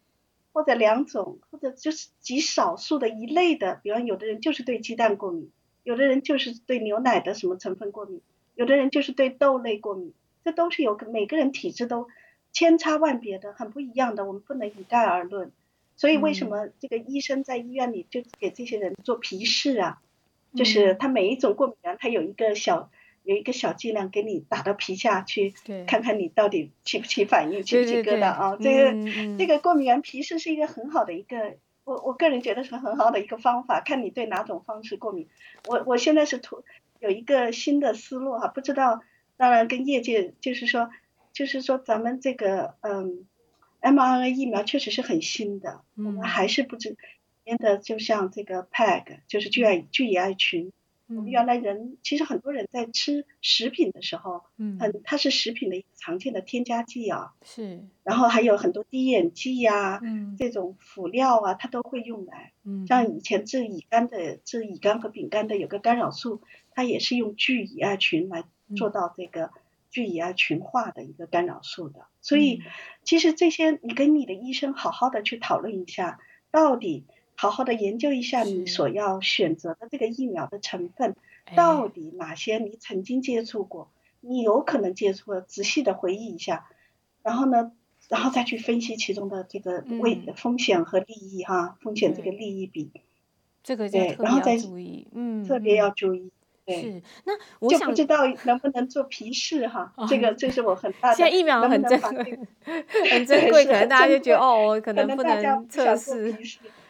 [0.52, 5.52] 或者两种，或者就是极少数的一类的，比方有的人就是对鸡蛋过敏。
[5.84, 8.20] 有的人就是对牛奶的什么成分过敏，
[8.54, 10.12] 有的人就是对豆类过敏，
[10.42, 12.08] 这都是有每个人体质都
[12.52, 15.52] 千差万别的，很不一样的，我们不能一概而论。
[15.96, 20.00] 所以为什么这个医生在医院里就给这些人做皮试啊？
[20.56, 22.90] 就是他每一种过敏源，他有一个小
[23.22, 25.52] 有一个小剂量给你打到皮下去，
[25.86, 28.56] 看看你到底起不起反应，起不起疙瘩啊？
[28.58, 31.56] 这个这个过敏原皮试是一个很好的一个。
[31.84, 35.28] 我我个人觉得是很好的一个方法，看你对哪种方式过敏。
[35.66, 36.64] 我我现在是图
[36.98, 39.02] 有一个新的思路哈，不知道，
[39.36, 40.90] 当然跟业界就是说，
[41.32, 43.26] 就是说咱们这个嗯
[43.82, 46.96] ，mRNA 疫苗确实是很新的，我们还是不知
[47.42, 50.72] 边的，就像这个 PEG，就是聚爱聚乙爱群。
[51.06, 66.40] 我们原来人其实很多人在吃食品的时候，嗯，很它是食品的一个常见的添加剂啊，是，然后还有很多滴眼剂呀，嗯，这种辅料啊，它都会用来，嗯，像以前治乙肝的治乙肝和丙肝的有个干扰素，
[66.70, 68.44] 它也是用聚乙二醇来
[68.74, 69.50] 做到这个
[69.90, 72.62] 聚乙二醇化的一个干扰素的，所以
[73.04, 76.18] 其实这些你跟你的医生好好的去讨论一下，
[76.50, 77.04] 到底。
[77.36, 81.16] 好好的研究一下你所要选择的这个疫苗的成分，
[81.56, 86.66] 到底哪些你曾经接触过，你有可能接触，仔细的回忆一下，
[87.22, 87.72] 然后呢，
[88.08, 92.90] 然后再去分析其中的这个危风险和利益哈，风险这个利益比，
[93.62, 96.30] 这个对，然后再注意，嗯，特别要注意，
[96.64, 102.38] 对，那我就不知道能不能做皮试哈，这个这是我很大的， 现在疫苗很 珍贵，
[103.10, 106.34] 很珍贵，可能大家就觉得哦，可能不能测试。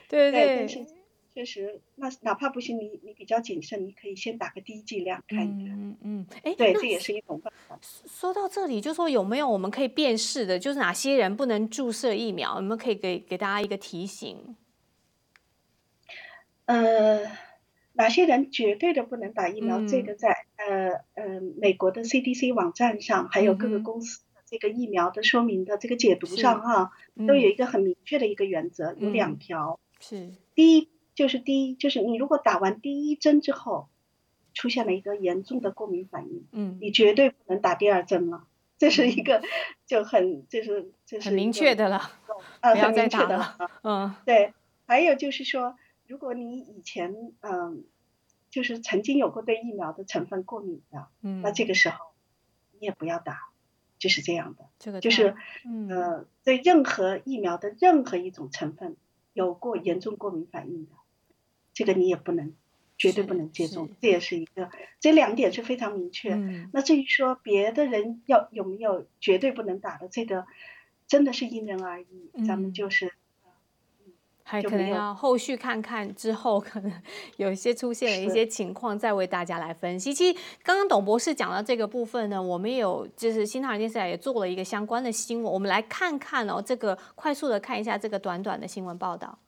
[0.08, 0.86] 对对对，
[1.34, 5.76] 确实，那哪怕不行，你你比较谨慎，你可以先打个低剂量看一看。
[5.76, 7.76] 嗯嗯，哎，对，这也是一种办法。
[7.82, 12.54] 说到这里，就说有没有我们可以辨识的，就是哪些人不能注射疫苗？
[12.54, 14.56] 我们可以给给大家一个提醒。
[16.66, 17.24] 呃，
[17.94, 19.84] 哪些人绝对的不能打疫苗？
[19.84, 26.92] 这个在呃呃美国的 CDC 网站上，还有各个公司的这个疫苗的说明的这个解读上哈，
[27.26, 29.80] 都有一个很明确的一个原则，有两条。
[30.06, 30.34] 是。
[30.54, 33.88] 第一，就是第一，就是你如果打完第一针之后，
[34.52, 38.44] 出现了一个严重的过敏反应，嗯，你绝对不能打第二针了。
[38.76, 39.42] 这是一个
[39.86, 42.10] 就很就是就是很明确的了，
[42.60, 44.52] 啊，很明确的了，嗯， 对。
[44.86, 45.76] 还有就是说，
[46.06, 47.84] 如果你以前嗯，
[48.50, 51.96] 就是曾经有过对疫苗的成分过敏的，嗯，那这个时候
[52.78, 53.38] 你也不要打，
[53.98, 54.68] 就是这样的。
[54.78, 55.00] 这个。
[55.00, 55.34] 就是，
[55.88, 58.96] 呃，对任何疫苗的任何一种成分
[59.34, 60.92] 有过严重过敏反应的，
[61.74, 62.54] 这个你也不能。
[62.96, 64.70] 绝对不能接种，这也是一个，
[65.00, 66.36] 这两点是非常明确。
[66.72, 70.46] 那至于说别的人要有没有绝对不能打的，这个
[71.08, 72.30] 真的是因人而异。
[72.46, 73.12] 咱们就是，
[74.46, 76.92] 还可能要后续看看之后，可能
[77.38, 80.12] 有一些出现的一些情况，再为大家来分析。
[80.12, 89.38] 其实刚刚董博士讲到这个部分呢，我们有就是新唐人电视台也做了一个相关的新闻，我们来看看哦，这个快速的看一下这个短短的新闻报道。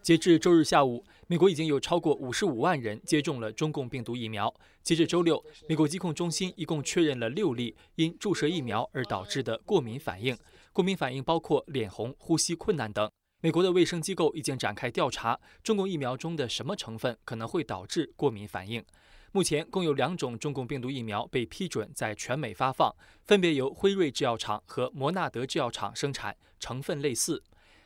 [0.00, 4.52] 截至周日下午，美国已经有超过五十五万人接种了中共病毒疫苗。
[4.82, 10.34] 截至周六，美国疾控中心一共确认了六例因注射疫苗而导致的过敏反应，
[10.72, 13.10] 过敏反应包括脸红、呼吸困难等。
[13.42, 18.84] 美国的卫生机构已经展开调查，中共疫苗中的什么成分可能会导致过敏反应。
[19.32, 27.42] 目前共有两种中共病毒疫苗被批准在全美发放，分别由辉瑞制药厂和摩纳德制药厂生产，成分类似。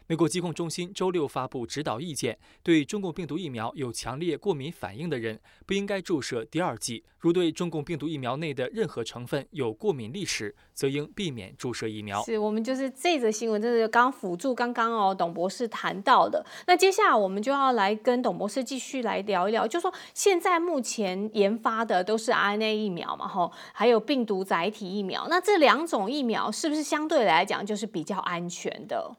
[0.07, 7.03] 美国疾控中心周六发布指导意见，对中共病毒疫苗有强烈过敏反应的人不应该注射第二剂。
[7.19, 12.23] 如对中共病毒疫苗内的任何成分有过敏历史，则应避免注射疫苗。
[12.23, 16.45] 是我们就是这则新闻，这是刚辅助刚刚哦，董博士谈到的。
[16.67, 25.27] 那接下来我们就要来跟董博士继续来聊一聊，就说现在目前研发的都是 RNA 疫苗嘛，吼，还有病毒载体疫苗。
[25.31, 29.17] 那这两种疫苗是不是相对来讲就是比较安全的？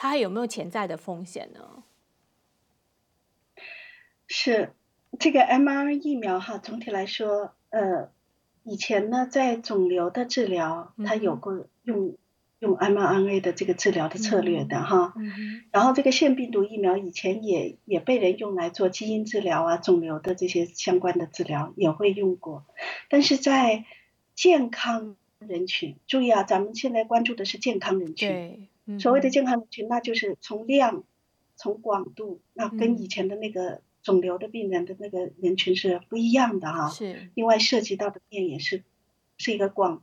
[0.00, 1.82] 它还有没有潜在的风险呢？
[4.28, 4.72] 是
[5.18, 8.12] 这个 mRNA 疫苗哈，总体来说，呃，
[8.62, 12.16] 以前呢在肿瘤的治疗，它有过用
[12.60, 15.14] 用 mRNA 的这个治疗的策略的哈。
[15.72, 22.64] 然后这个腺病毒疫苗以前也也被人用来做基因治疗啊，肿瘤的这些相关的治疗也会用过，
[23.08, 23.84] 但是在
[24.36, 28.68] 健康人群，注意啊，咱们现在关注的是健康人群。
[28.98, 31.04] 所谓的健康人群，那就是从量、
[31.56, 36.88] 从广度，那跟以前的那个肿瘤的病人的那个人群是不一样的哈。
[36.88, 37.30] 是。
[37.34, 38.84] 另外涉及到的面也是
[39.36, 40.02] 是一个广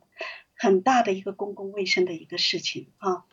[0.55, 3.25] 很大的一个公共卫生的一个事情啊。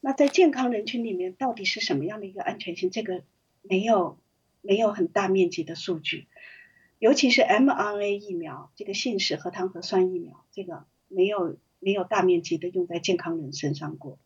[0.00, 2.90] 那在健康人群里面，到底是什么样的一个安全性？
[2.90, 3.22] 这个
[3.62, 4.18] 没有
[4.62, 6.26] 没有很大面积的数据，
[6.98, 14.18] 尤其是 mRNA 疫苗，这个信使核糖核酸疫苗，这个没有没有大面积的用在健康人身上过。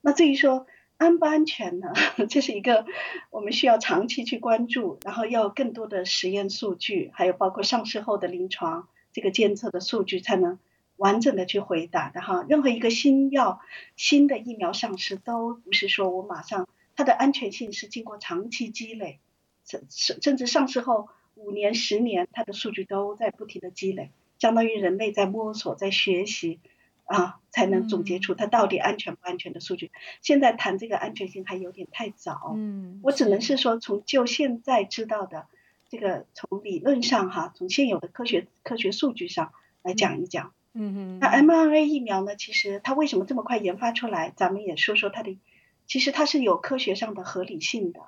[0.00, 0.66] 那至于说
[0.98, 1.92] 安不安全呢？
[2.30, 2.86] 这是一个
[3.30, 10.58] 我们需要长期去关注，然后要更多的实验数据，还有包括上市后的临床这个监测的数据，才能
[10.96, 12.46] 完整的去回答的哈。
[12.48, 13.60] 任何一个新药、
[13.96, 19.18] 新的疫苗上市，都不是说我马上它的安全性是经过长期积累，
[19.66, 26.60] 甚甚甚至上市后五年、十年，它的数据都在不停的积累，相当于人类在摸索、在学习。
[27.06, 29.90] 啊，才能总结出它到底安全不安全的数据。
[30.22, 32.52] 现在谈这个安全性还有点太早。
[32.54, 35.46] 嗯，我只能是说，从就现在知道的
[35.88, 39.52] 这个，从理论上哈，从现有的科学科学数据上
[39.82, 40.52] 来讲一讲。
[40.74, 41.18] 嗯哼。
[41.20, 42.36] 那 mRNA 疫苗呢？
[42.36, 44.32] 其实它为什么这么快研发出来？
[44.36, 45.38] 咱们也说说它的，
[45.86, 48.00] 其实它是有科学上的合理性的。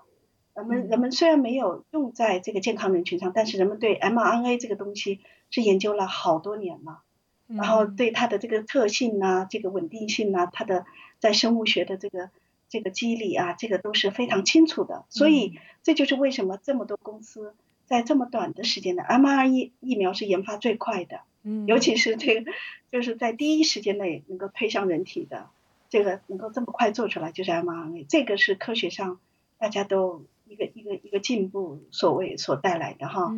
[0.54, 5.20] 人们人们虽然没有用在这个健康人群上，但是人们对 mRNA 这个东西
[5.50, 7.04] 是研究了好多年了。
[7.48, 10.84] 然后对它的这个特性呐，这个稳定性呐，它的
[11.18, 12.30] 在生物学的这个
[12.68, 15.06] 这个机理啊，这个都是非常清楚的。
[15.08, 17.54] 所以这就是为什么这么多公司
[17.86, 22.52] 在这么短的时间内，mRNA 疫苗是研发最快的，嗯，尤其是这个
[22.92, 25.48] 就是在第一时间内能够推向人体的，
[25.88, 29.18] 这个能够这么快做出来，就是 mRNA，这个是科学上
[29.58, 30.24] 大家都。
[30.48, 33.32] 一个一个一个进步所谓所带来的哈，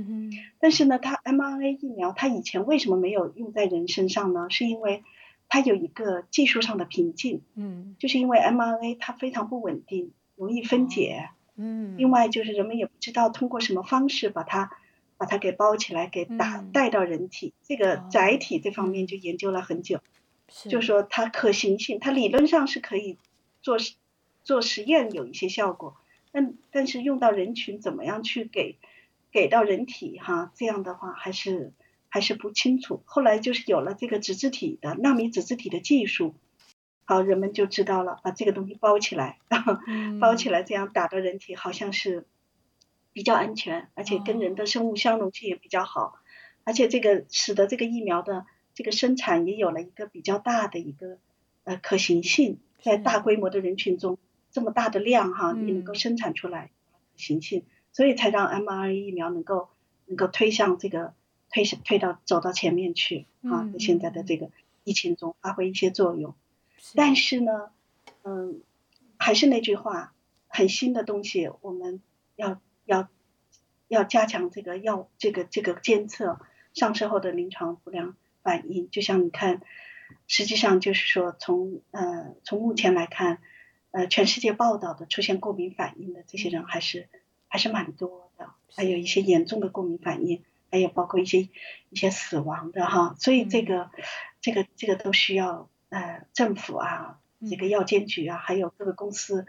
[0.59, 4.49] 但是呢，它 mRNA 疫苗它以前为什么没有用在人身上呢？
[4.51, 5.03] 是因为
[5.49, 14.71] 它有一个技术上的瓶颈，嗯，就是因为 mRNA 它非常不稳定，容易分解，嗯，另外就是人们也不知道通过什么方式把它
[15.19, 19.07] 把它给包起来，给打带到人体，这个载体这方面。
[19.07, 20.01] 就研究了很久，
[20.69, 23.19] 就说它可行性，它理论上是可以
[23.61, 23.77] 做
[24.45, 25.97] 做实验有一些效果。
[26.33, 28.79] 但但是用到人群怎么样去给
[29.33, 30.53] 给到人体哈？
[30.55, 31.73] 这样的话还是
[32.09, 33.03] 还是不清楚。
[33.05, 36.35] 后来就是有了这个脂质体的纳米脂质体的技术，
[37.05, 39.39] 好，人们就知道了，把这个东西包起来，
[40.21, 42.27] 包起来这样打到人体，好像是
[43.13, 46.15] 比较安全，而且跟人的生物相容性也比较好，
[46.65, 51.19] 而且这个使得这个疫苗的这个生产也有了一个比较大的一个
[51.65, 54.19] 呃可行性，在大规模的人群中
[54.51, 56.71] 这么大的量哈，你能够生产出来
[57.13, 59.69] 可行性，所以才让 mRNA 疫苗能够
[60.07, 61.15] 能够推向这个
[61.51, 64.51] 推推到走到前面去啊，在现在的这个
[64.85, 66.35] 疫情中发挥一些作用。
[66.95, 67.71] 但是呢，
[68.23, 68.63] 嗯，
[69.19, 70.15] 还是那句话，
[70.49, 72.01] 很新的东西，我们
[72.37, 73.09] 要要
[73.89, 76.41] 要加强这个药这个这个监测
[76.73, 78.91] 上市后的临床不良反应。
[78.91, 79.61] 就像你看，
[80.27, 83.43] 实际上就是说，从呃从目前来看，
[83.91, 87.09] 呃全世界报道的出现过敏反应的这些人还是
[87.49, 91.49] 还是蛮多的，还有一些严重的过敏反应，还有包括一些
[91.91, 93.15] 一些死亡的哈。
[93.19, 93.91] 所以这个
[94.41, 95.69] 这个这个都需要。
[95.93, 97.19] 呃，政府啊，
[97.51, 99.45] 这个药监局啊，还有各个公司，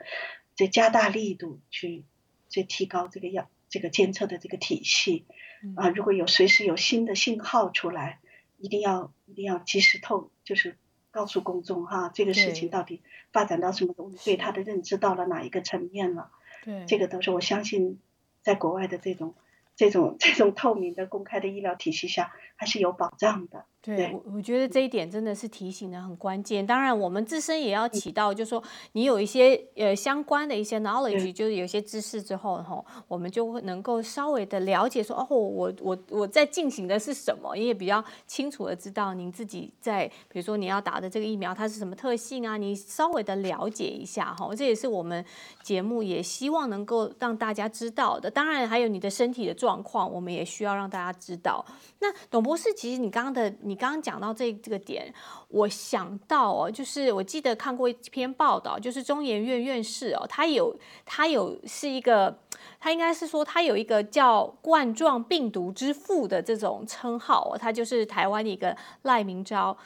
[0.56, 2.04] 这加大力度去，
[2.50, 5.28] 去提高这个药这个监测的这个体系
[5.76, 5.89] 啊。
[5.89, 8.22] 如果有随时有新的信号出来，
[8.58, 10.80] 一定要一定要及时透，就是
[11.12, 13.01] 告诉公众哈，这个事情到底
[13.32, 16.32] 发展到什么东西，对他的认知到了哪一个层面了。
[16.64, 17.99] 对，这个都是我相信，
[18.41, 19.36] 在国外的这种
[19.76, 23.66] 这种这种透明的公开的医疗体系下，还是有保障的。
[23.84, 26.63] 对，我我觉得这一点真的是提醒的很关键。
[26.63, 45.25] 当然，我们自身也要起到，就是说你有一些呃相关的一些 knowledge，就是有些知识之后，哈，我们就会能够稍微的了解说，哦，我我我在进行的是什么，也比较清楚的知道您自己在，比如说你要打的这个疫苗它是什么特性啊，你稍微的了解一下，哈，这也是我们
[45.63, 48.29] 节目也希望能够让大家知道的。
[48.29, 51.65] 当然，还有你的身体的状况，我们也需要让大家知道。
[51.99, 53.51] 那董博士，其实你刚刚的。
[53.72, 55.13] 你刚刚讲到这这个点，
[55.47, 62.38] 我想到哦，就是我记得看过一篇报道，就是中研院院士哦，他有他有是一个，
[62.82, 69.78] 他应该是说他有一个叫冠状病毒之父的这种称号哦，他就是台湾的一个赖明昭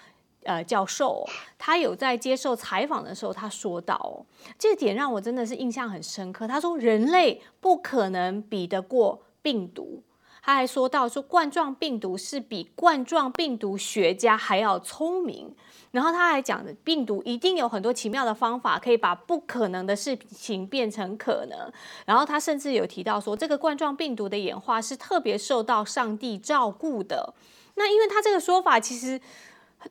[0.42, 1.24] 呃教授，
[1.60, 4.26] 他有在接受采访的时候，他说到哦，
[4.58, 6.48] 这点让我真的是印象很深刻。
[6.48, 10.02] 他说人类不可能比得过病毒。
[10.46, 15.52] 他还说到说冠状病毒是比冠状病毒学家还要聪明，
[15.90, 21.74] 然后他还讲的病毒一定有很多奇妙的方法可以把不可能的事情变成可能，
[22.06, 27.34] 然后他甚至有提到说这个冠状病毒的演化是特别受到上帝照顾的。
[27.74, 29.20] 那因为他这个说法其实。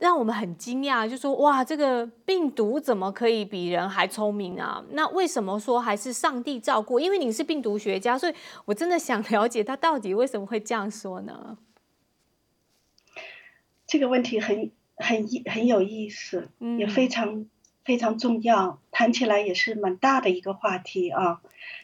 [0.00, 4.84] 让我们很惊讶，就说哇，这个病毒怎么可以比人还聪明啊？
[4.90, 6.98] 那为什么说还是上帝照顾？
[6.98, 8.34] 因为你是病毒学家，所以
[8.64, 11.56] 我真的想了解他到底为什么会这样说呢？
[13.86, 17.46] 这个问题很很很有意思，也非常
[17.84, 21.40] 非常重要，谈起来也是蛮大的一个话题啊，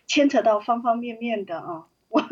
[0.08, 1.86] 牵扯到方方面面的啊。
[2.11, 2.24] 我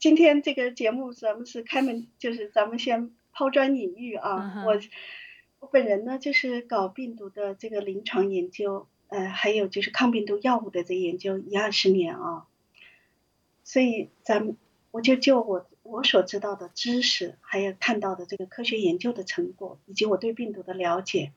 [0.00, 4.76] 今天这个节目咱们是开门，就是咱们先抛砖引玉啊，我。
[5.60, 12.46] 我本人呢，就是搞病毒的这个临床研究，呃，还有就是抗病毒药物的这研究一二十年啊，
[13.62, 14.56] 所以咱们
[14.90, 21.32] 我就就我我所知道的知识，还有看到的这个科学研究的成果，以及我对病毒的了解，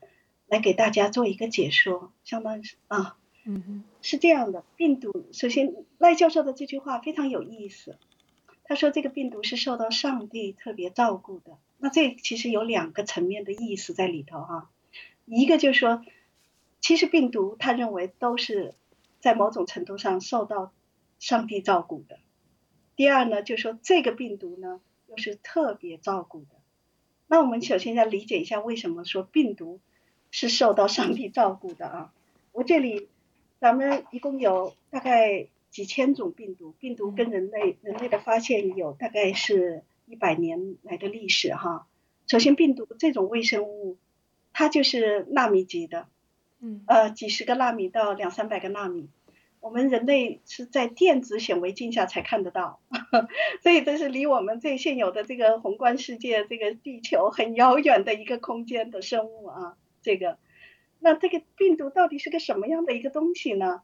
[0.47, 7.97] 来给大家做一个解说，相当于是啊，嗯哼，是这样的，病毒首先赖教授的这句话非常有意思，
[8.63, 11.57] 他说这个病毒是受到上帝特别照顾的。
[11.77, 14.69] 那这其实有两个层面的意思在里头哈，
[15.25, 16.03] 一个就是说，
[16.79, 18.73] 其实病毒他认为都是
[19.19, 20.71] 在某种程度上受到
[21.19, 22.19] 上帝照顾的。
[22.95, 26.55] 第二呢，就是说这个病毒呢又是特别照顾的。
[27.27, 29.79] 那我们首先要理解一下为什么说病毒
[30.31, 32.13] 是受到上帝照顾的啊？
[32.51, 33.09] 我这里
[33.59, 39.83] 咱们一共有大概几千种病毒，病毒跟人类人类的发现有大概是。
[40.05, 41.87] 一百年来的历史哈，
[42.27, 43.97] 首先病毒这种微生物，
[44.51, 46.09] 它就是纳米级的，
[46.59, 49.07] 嗯，呃，几十个纳米到两三百个纳米，
[49.61, 52.81] 我们人类是在电子显微镜下才看得到，
[53.63, 60.37] 所以这是离我们最现有的这个宏观世界这个地球很遥远的一个空间的生物啊，这个，
[60.99, 63.83] 那这个病毒到底是个什么样的一个东西呢？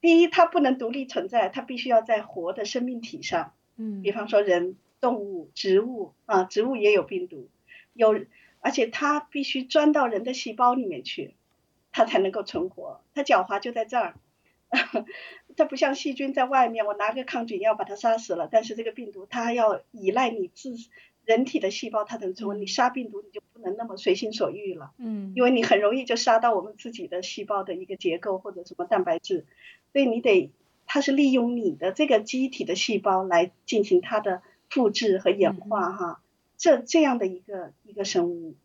[0.00, 4.76] 第一，它不能独立存在，它必须要在活的生命体上，嗯，比方说人。
[4.98, 7.50] 动物、植物啊，植物也有病毒，
[7.92, 8.24] 有，
[8.60, 11.34] 而且它必须钻到人的细胞里面去，
[11.92, 13.02] 它才能够存活。
[13.14, 14.14] 它狡猾就在这儿，
[15.54, 18.48] 它不像细菌在外面，我拿个抗菌药把它杀死了。
[18.50, 20.74] 但是这个病毒它要依赖你自
[21.26, 22.54] 人体的细胞，它能存活。
[22.54, 29.44] 你杀病毒你就不能那么随心所欲了，嗯，因为你很容易就杀到我们自己的细胞的一个结构或者什么蛋白质，
[29.96, 30.52] 所以你得
[30.84, 36.20] 它是利用你的这个机体的细胞来进行它的复制和演化哈，
[36.58, 38.56] 这这样的一个一个生物。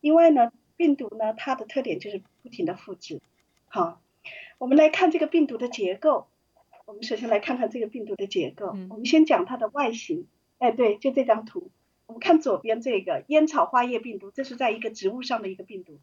[0.00, 3.20] 另外呢，病毒呢，它的特点就是不停的复制。
[3.66, 4.00] 好，
[4.58, 6.28] 我们来看这个病毒的结构。
[6.86, 8.66] 我们首先来看看这个病毒的结构。
[8.90, 10.28] 我们先讲它的外形。
[10.58, 11.72] 哎，对，就这张图。
[12.06, 15.98] 我们看左边这个烟草花叶病毒，这是在一个植物上的一个病毒。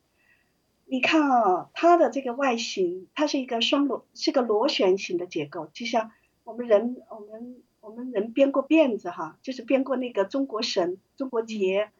[0.90, 6.12] 你看啊，它的这个外形，它是一个双螺，是个螺旋形的结构，就像
[6.46, 11.92] 我们人，我们我们人编过辫子哈，就是编过那个中国绳、中国结。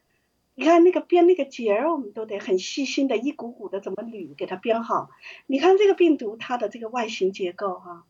[0.54, 5.10] 你看那个编那个结儿，我们都得很细心的，一股股的怎么捋，给它编好。
[5.46, 8.06] 你看这个病毒，它的这个外形结构哈，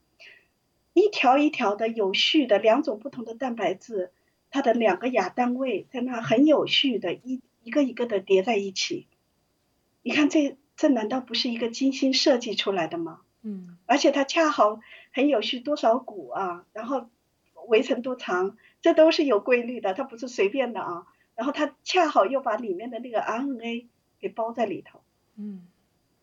[0.93, 4.13] 一条一条的有序的两种不同的蛋白质，
[4.49, 9.09] 它的两个亚单位在那很有序的一一个一个的叠在一起。
[10.03, 10.57] 你看这。
[10.79, 13.21] 这难道不是一个精心设计出来的吗？
[13.43, 14.79] 嗯，而且它恰好
[15.13, 17.09] 很有序，多少股啊，然后
[17.67, 21.07] 围成多长，这都是有规律的，它不是随便的啊。
[21.35, 23.87] 然后它恰好又把里面的那个 RNA
[24.21, 25.01] 给包在里头，
[25.37, 25.67] 嗯，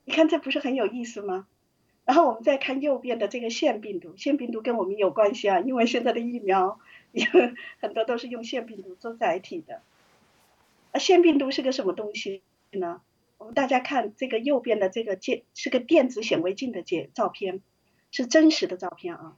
[0.06, 1.48] 你看这不是很有意思吗？
[2.06, 6.80] 然后我们再看右边的这个腺病毒，腺病毒跟我们有关系啊，因为现在的疫苗
[7.82, 9.82] 很多都是用腺病毒做载体的。
[10.94, 12.42] 啊，腺病毒是个什么东西
[12.72, 13.02] 呢？
[13.38, 17.62] 我们大家看这个右边的这个镜是个电子显微镜的照照片，
[18.12, 19.38] 是真实的照片啊。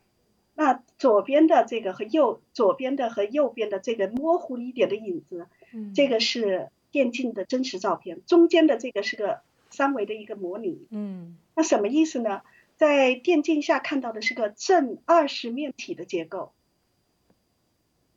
[0.54, 5.48] 那左边的这个和右左边的和右边的这个模糊一点的影子，
[5.94, 8.22] 这个是电镜的真实照片。
[8.26, 10.88] 中间的这个是个三维的一个模拟。
[10.90, 12.42] 嗯，那什么意思呢？
[12.78, 16.54] 在电镜下看到的是个正二十面体的结构。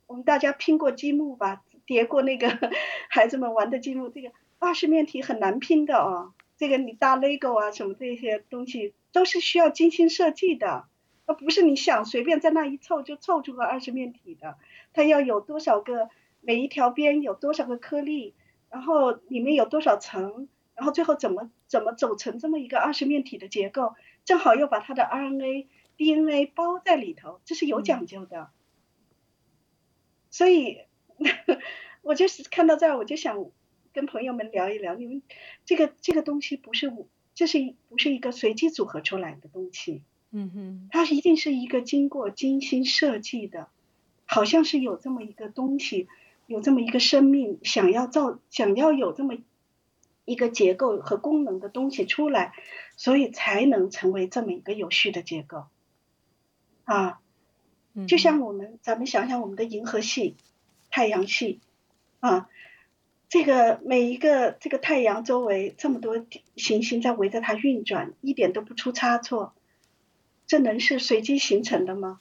[0.07, 1.63] 我们大家拼过积木吧？
[1.85, 2.71] 叠过那个
[3.09, 4.31] 孩子们玩的积木，这个。
[4.61, 10.87] 二十面体很难拼的哦，这个你搭 LEGO 啊什么这些东西都是需要精心设计的，
[11.25, 14.57] 那不是你想随便在那一凑就凑出个二十面体的，
[14.93, 16.09] 它要有多少个，
[16.41, 18.35] 每一条边有多少个颗粒，
[18.69, 23.95] 然后里面有多少层，然后最后怎么怎么走成这么一个二十面体的结构，
[24.25, 25.65] 正好又把它的 RNA、
[25.97, 28.51] DNA 包在里头，这是有讲究的。
[30.29, 30.81] 所以，
[32.03, 33.49] 我就是看到这儿我就想。
[33.93, 35.21] 跟朋友们聊一聊，你们
[35.65, 40.03] 这个这个东西不是我，这是不是一个随机组合出来的东西？
[40.31, 43.67] 嗯哼，它一定是一个经过精心设计的，
[44.25, 46.07] 好像是有这么一个东西，
[46.47, 49.35] 有这么一个生命想要造，想要有这么
[50.23, 52.53] 一个结构和功能的东西出来，
[52.95, 55.65] 所以才能成为这么一个有序的结构。
[56.85, 57.19] 啊，
[58.07, 60.37] 就像我们，咱们想想我们的银河系、
[60.89, 61.59] 太阳系，
[62.21, 62.47] 啊。
[63.31, 66.25] 这个每一个这个太阳周围这么多
[66.57, 69.53] 行星在围着它运转，一点都不出差错，
[70.47, 72.19] 这能是随机形成的吗？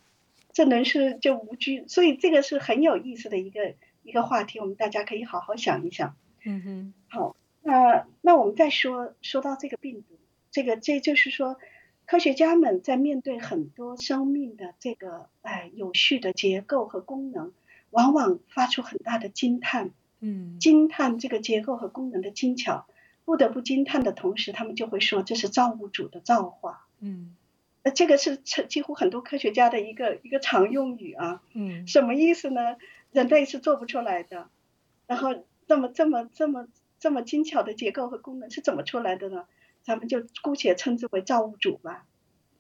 [0.53, 1.85] 这能是就无拘？
[1.89, 6.15] 所以这个是很有意思的一个一个话题，我们大家可以好好想一想。
[6.45, 6.95] 嗯哼。
[7.09, 10.17] 好，那那我们再说说到这个病毒，
[10.53, 11.57] 这个这就是说，
[12.07, 17.53] 科学家们在面对很多生命的这个哎有序的结构和功能，
[17.91, 19.91] 往往发出很大的惊叹。
[20.21, 22.87] 嗯，惊叹这个结构和功能的精巧，
[23.25, 26.87] 不得不惊叹的同时，他们就会说这是造物主的造化。
[27.01, 27.35] 嗯，
[27.83, 31.43] 那这个是几乎很多科学家的一个一个常用语啊。
[31.55, 32.77] 嗯，什么意思呢？
[33.13, 34.49] 人类是做不出来的，
[35.07, 36.69] 然后这么这么这么
[36.99, 39.47] 这么精巧的结构和功能是怎么出来的呢？
[39.83, 42.07] 咱们就姑且称之为造物主吧，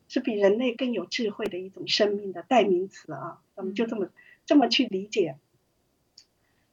[0.08, 3.42] 是比人类更有智慧的一种生命的代名词啊。
[3.54, 4.08] 咱们就这么
[4.46, 5.36] 这么去理解。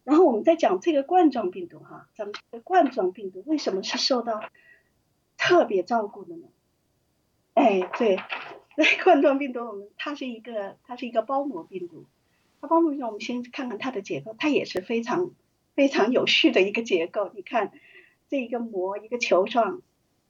[0.07, 4.41] 然后我们再讲这个冠状病毒哈，咱们这个冠状病毒为什么是受到
[5.35, 6.47] 特别照顾的呢？
[7.55, 8.17] 哎，对，
[8.77, 12.05] 那冠状病毒我们它是一个它是一个包膜病毒，
[12.61, 15.31] 它包膜病毒我们先看看它的结构，它也是非常
[15.75, 17.29] 非常有序的一个结构。
[17.35, 17.73] 你看
[18.29, 19.81] 这一个膜一个球状，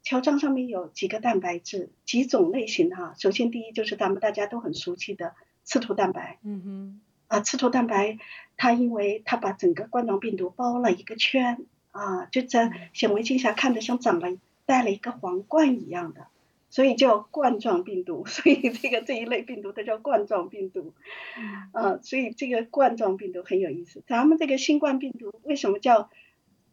[0.02, 3.14] 球状上面有几个蛋白质，几种类型哈。
[3.20, 7.02] 首先第一就是咱们大家都很熟悉的刺突蛋白，嗯哼。
[7.28, 8.18] 啊，刺突蛋白，
[8.56, 16.28] 它因为它把整个冠状病毒包了一个圈，啊，就在显微镜下看着像长了戴了一个皇冠一样的，
[16.70, 18.24] 所以叫冠状病毒。
[18.28, 20.94] 所以这个这一类病毒它叫冠状病毒，
[21.74, 24.02] 啊，所以这个冠状病毒很有意思。
[24.08, 26.10] 咱们这个新冠病毒为什么叫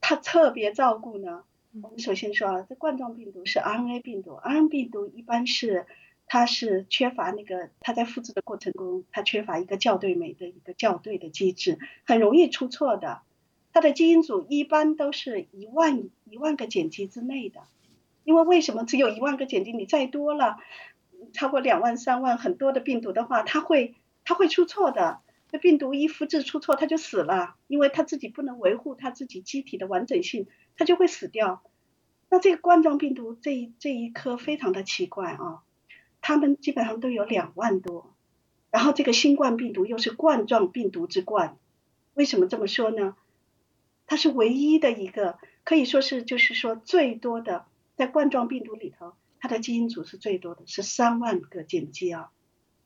[0.00, 1.42] 它特别照顾呢？
[1.82, 5.86] 我们首先说啊，这冠状病毒是 RNA 病毒，RNA 病毒一般是。
[6.26, 13.22] 它是缺乏那个，它在复制的过程中，它缺乏一个校对酶的一个校对的机制，很容易出错的。
[13.72, 17.60] 它的基因组一般都是一万一万个碱基之内的，
[18.22, 19.72] 因为为什么只有一万个碱基？
[19.72, 20.58] 你再多了，
[21.32, 23.94] 超过两万、三万很多的病毒的话，它会
[24.24, 25.20] 它会出错的。
[25.50, 31.62] 这病毒一复制出错，它就死了，因为它自己不能维护它自己机体的完整性，它就会死掉。
[32.28, 35.62] 那这个冠状病毒这一这一颗非常的奇怪啊，
[36.26, 38.14] 他们基本上都有两万多，
[38.70, 41.58] 然后这个新冠病毒又是冠状病毒之冠，
[42.14, 43.14] 为什么这么说呢？
[44.06, 52.30] 它是唯一的一个，可以说是就是说最多的，在冠状病毒里头，它的基因组是最多的，是三万个碱基啊。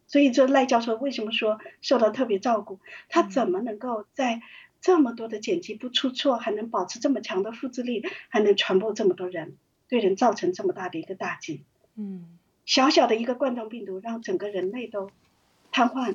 [0.08, 2.80] 所以这赖教授为什么说受到特别照顾？
[3.08, 4.42] 他怎么能够在
[4.80, 11.62] 这么多的碱基不出错，还能保持这么强的复制力，还能传播这么多人，对人造成这么大的一个打击？
[11.94, 12.36] 嗯，
[12.68, 15.10] 小小的一个冠状病毒让整个人类都
[15.72, 16.14] 瘫痪。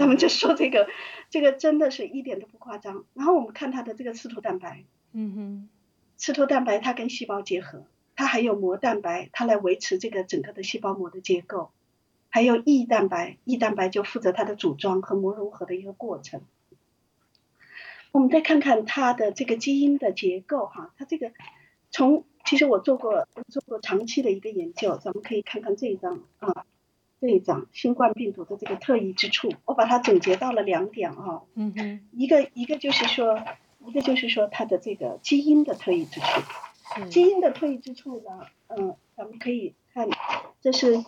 [0.00, 0.88] 他们就说这个，
[1.30, 3.04] 这个真的是一点都不夸张。
[3.14, 4.82] 然后我们看它的这个刺突蛋白，
[5.12, 5.68] 嗯哼，
[6.16, 7.84] 刺突蛋白它跟细胞结合，
[8.16, 11.70] 它还有膜蛋白，它来维持这个整个的细胞膜的结构，
[12.30, 16.40] 还有 E 蛋白，，E 蛋白就负责它的组装和膜融合的一个过程。
[18.10, 21.30] 我们再看看它的这个基因的结构哈，它这个
[21.90, 26.66] 从其实我做过做过长期的一个研究，咱们可以看看这一张啊。
[27.20, 31.40] 这一张新冠病毒的这个特异之处，我把它总结到了两点啊。
[31.54, 32.00] 嗯哼。
[32.12, 33.42] 一个一个就是说，
[33.86, 36.26] 一个就是说它的这个基因的特异之处。
[37.08, 40.06] 基因的特异之处呢，嗯，咱们可以看，
[40.60, 41.02] 这是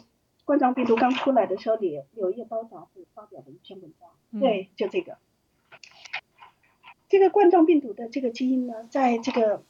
[0.47, 4.41] 冠状病毒刚出来的时候，柳柳叶刀杂志发表的一篇文章。
[4.41, 5.18] 对，就这个。
[7.11, 9.62] 这个冠状病毒的这个基因呢，在这个我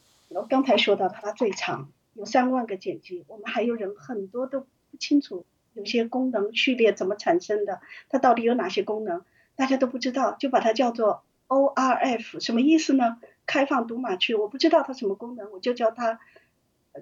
[0.48, 5.46] 刚才说到它最长，有三万个碱基，我们还有人很多都不清楚。
[5.74, 7.80] 有些功能序列怎么产生的？
[8.08, 9.24] 它到底有哪些功能？
[9.56, 13.18] 大家都不知道，就把它叫做 ORF，什么意思呢？
[13.44, 16.18] 开放读码区，我不知道它什么功能，我就叫它，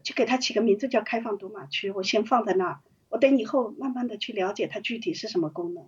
[0.02, 5.86] 就给它起个名字叫开放读码区，我先放在那儿，我等以后慢慢的去了解它具体是什么功能。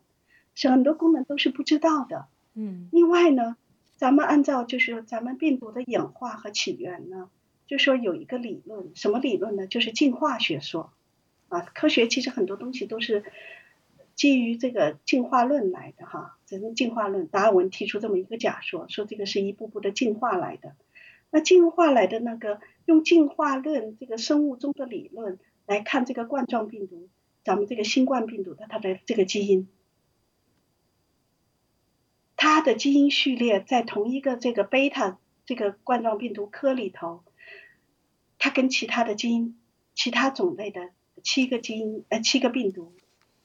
[0.54, 2.28] 是很多功能都是不知道的。
[2.54, 2.88] 嗯。
[2.92, 3.56] 另外呢，
[3.96, 7.30] 咱们按照就是咱们病毒的演化和起源呢，
[7.66, 9.66] 就说有一个理论，什么理论呢？
[9.66, 10.92] 就是进化学说。
[11.48, 13.22] 啊，科学其实很多东西都是
[14.16, 17.28] 基于这个进化论来的哈，这是进化论。
[17.28, 20.74] 达尔文提出这么一个假说，说这个是一步步的进化来的。
[21.30, 27.08] 那进化来的那个用进化论这个生物钟的理论来看这个冠状病毒，
[27.44, 29.68] 咱们这个新冠病毒的它的这个基因，
[32.36, 37.24] 它的基因序列在同一个这个贝塔这个冠状病毒科里头，
[38.38, 39.58] 它跟其他的基因、
[39.94, 40.90] 其他种类的。
[41.22, 42.92] 七个基因呃七个病毒，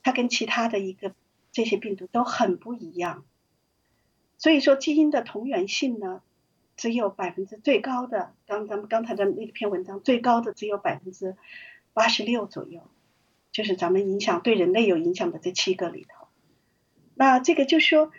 [0.02, 1.14] 它跟其他的一个
[1.50, 3.24] 这些病毒都很不一样，
[4.36, 6.22] 所以说基因的同源性呢，
[6.76, 11.34] 只有百分之最高的，刚咱们刚才的那篇文章最高的只有百分之
[11.92, 12.82] 八十六左右，
[13.50, 16.28] 就是咱们影响对人类有影响的这七个里头，
[17.14, 18.12] 那这个就说，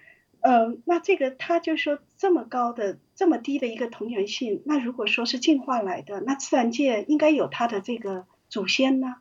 [0.44, 9.16] 嗯，那这个他就说这么高的这么低的一个同源性，那如果说是进化来的，那自然界应该有它的这个祖先呢？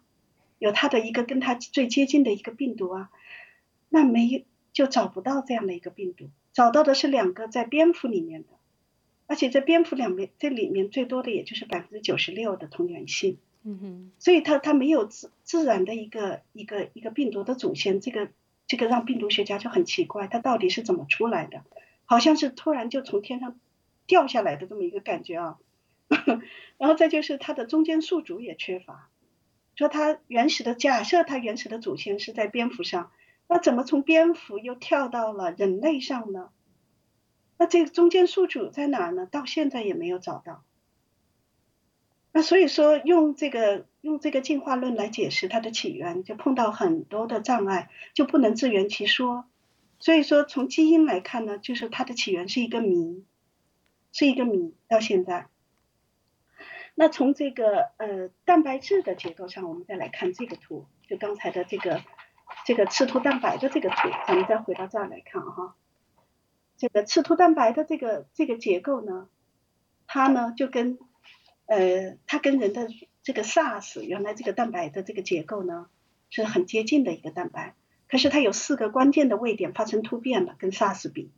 [0.59, 3.11] 有它的一个跟它最接近的一个病毒啊，
[3.89, 8.49] 那没就找不到这样的一个病毒，找到的是两个在蝙蝠里面的，
[9.29, 18.29] 而且在蝙蝠两边这里面最多的也就是百分之九十六的同源性，嗯哼，所以它它没有自自然的一个一个一个病毒的祖先，这个
[18.67, 21.63] 这个让病毒学家就很奇怪，它到底是怎么出来的？
[22.05, 23.59] 好像是突然就从天上
[24.07, 25.59] 掉下来的这么一个感觉啊，
[26.77, 29.09] 然后再就是它的中间宿主也缺乏。
[29.75, 33.11] 说它原始的假设，它原始的祖先是在蝙蝠上，
[33.49, 36.51] 那怎么从蝙蝠又跳到了人类上呢？
[37.57, 39.25] 那这个中间宿主在哪呢？
[39.25, 40.65] 到现在也没有找到。
[42.33, 49.46] 那所以说，用这个用这个进化论来解释它的起源，就碰到很多的障碍，就不能自圆其说。
[50.00, 53.24] 所以说，从基因来看呢，就是它的起源是一个谜，
[54.12, 55.46] 是一个谜，到现在。
[56.96, 62.03] 那从这个呃蛋白质的结构上，我们再来看这个图，就刚才的这个
[62.66, 65.76] 这个刺突蛋白的这个图，咱们再回到这儿来看哈。
[66.76, 69.28] 这个刺突蛋白的这个这个结构呢，
[70.09, 70.98] 它呢就跟
[71.66, 72.88] 呃它跟人的
[73.23, 75.89] 这个 SARS 原来这个蛋白的这个结构呢
[76.31, 77.75] 是很接近的一个蛋白，
[78.09, 81.31] 可是它有四个关键的位点发生突变了，跟 SARS 比，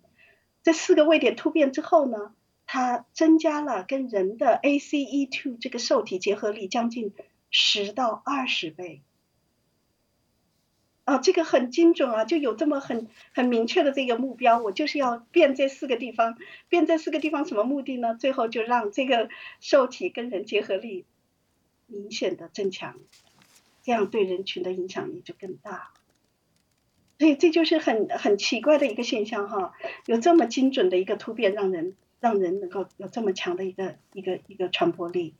[0.62, 2.34] 这四个位点突变之后呢？
[2.66, 7.12] 它增加了跟人的 ACE2 这个受体结合力将近
[7.50, 9.02] 十到二十倍，
[11.04, 16.38] 啊，这个很精准啊，就有这么很很明确的这个目标，我就是要变这四个地方，
[16.70, 18.14] 变这四个地方什么目的呢？
[18.14, 19.28] 最后就让这个
[19.60, 21.04] 受体跟人结合力
[21.86, 22.96] 明显的增强，
[23.82, 25.90] 这样对人群的影响力就更大。
[27.18, 29.72] 所以这就是很很奇怪的一个现象哈，
[30.06, 35.34] 有这么精准的一个突变，让人让人能够有这么强的一个一个一个传播力。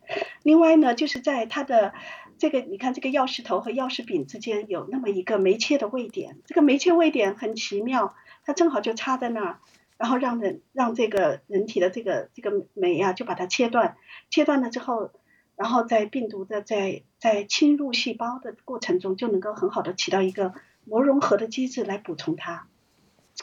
[0.45, 1.92] 另外呢，就是在它的
[2.38, 8.14] 这个你看这个钥匙头和钥匙柄之间有那么一个没切的位点，这个没切位点很奇妙，
[8.45, 9.59] 它正好就插在那儿，
[9.99, 13.97] 然后让人让这个人体的这个这个酶呀就把它切断，
[14.30, 15.11] 切断了之后，
[15.57, 20.55] 然后在病毒的在在侵入细胞的过程中就能够很好的起到一个。
[20.86, 22.68] 膜融合的机制来补充它，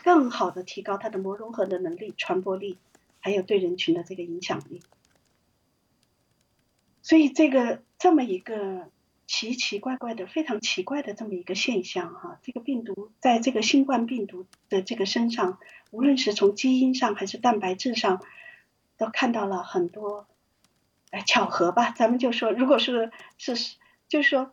[0.03, 2.77] 更好的提高它的膜融合的能力、传播力，
[3.19, 4.83] 还有对人群的这个影响力。
[7.01, 8.91] 所以这个这么一个
[9.25, 15.57] 奇奇怪怪的、非常奇怪的这么一个现象哈，这个病毒在这个新冠病毒的这个身上，
[15.89, 18.21] 无论是从基因上还是蛋白质上，
[18.97, 20.27] 都看到了很多
[21.25, 21.91] 巧合吧。
[21.91, 23.55] 咱们就说，如果是是
[24.07, 24.51] 就是说。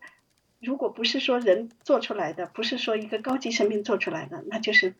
[0.60, 4.96] 如果不是说人做出来的，不是说一个高级生命做出来的，那就是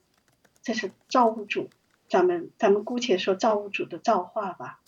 [0.63, 1.69] 这是造物主，
[2.09, 4.79] 咱们咱们姑且说造物主的造化吧。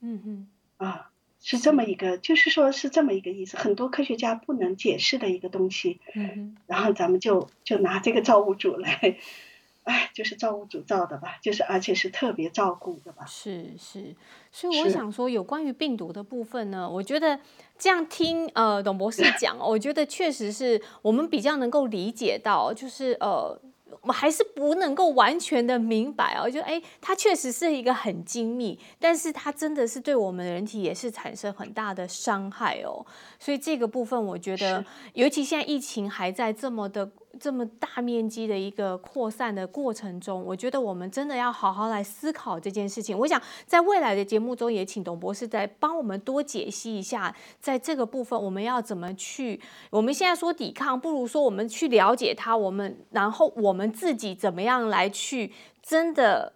[0.00, 0.48] 嗯嗯，
[0.78, 6.00] 啊，是这么一个，就是说是这么一个意思，很多科学家不能解释的一个东西。
[6.16, 9.18] 嗯然后咱们就就拿这个造物主来。
[9.86, 13.24] 哎，就是造物主造的吧，就是而且是特别照顾的吧。
[13.26, 14.14] 是是，
[14.52, 17.40] 所以我想说，有关于病毒的部分呢，我觉得
[17.78, 23.58] 这样听呃董博士 讲，我觉得确实是我们比较能够理解到，就是呃。
[24.02, 33.04] 我还是不能够完全的明白哦，就哎，它确实是一个很精密，但是它真的是对我们人体也是产生很大的伤害哦。
[33.40, 34.84] 所以这个部分，我觉得，
[35.14, 43.18] 尤其现在疫情还在这么的这么大面积的一个扩散的过程中，我觉得我们真的要好好来思考这件事情。
[43.18, 49.60] 我想在未来的节目中，也请董博士再帮我们多解析一下，在这个部分我们要怎么去。
[49.90, 53.86] 我们现在说抵抗，不如说我们去了解它，我们然后我们。
[53.96, 56.52] 自己怎么样来去真的？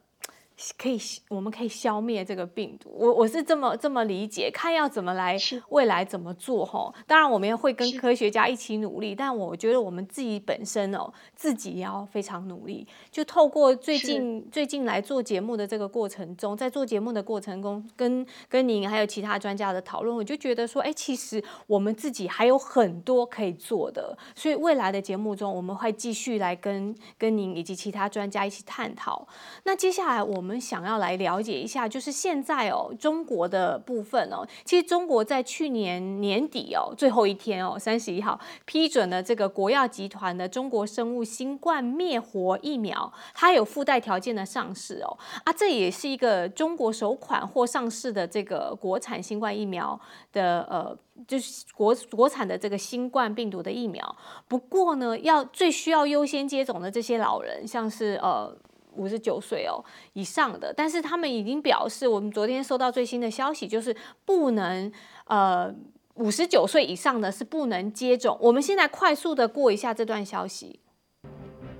[0.77, 2.91] 可以，我们可以消灭这个病毒。
[2.93, 5.35] 我我是这么这么理解，看要怎么来，
[5.71, 6.93] 未来怎么做哈。
[7.07, 12.87] 当然，我们也会跟科学家一起努力，但我觉得我们自己本身哦，自己也要非常努力。
[13.11, 24.15] 就透过最近最近来做节目的这个过程中，在做节目的过程中，跟跟您还有其他专家的讨论，我就觉得说，哎，其实我们自己还有很多可以做的。
[24.35, 29.27] 所以未来的节目中，我们会继续来跟跟您以及其他专家一起探讨。
[29.65, 30.50] 那接下来我们。
[30.51, 50.01] 我们想要来了解一下，就是现在哦，中国的部分哦，其实中国在去年年底哦，最后一天哦，三十一号批准了这个国药集团的中国生物新冠灭活疫苗，它有附带条件的上市哦，啊，这也是一个中国首款或上市的这个国产新冠疫苗
[50.33, 50.99] 的呃，
[51.29, 54.17] 就是国国产的这个新冠病毒的疫苗。
[54.49, 58.53] 不过呢，要最需要优先接种的这些老人，像是呃。
[58.95, 64.91] 五十九岁哦以上的，但是他们已经表示，我们昨天收到最新的消息，就是不能
[65.27, 65.75] 呃
[66.15, 68.37] 五十九岁以上的是不能接种。
[68.41, 70.81] 我们现在快速的过一下这段消息。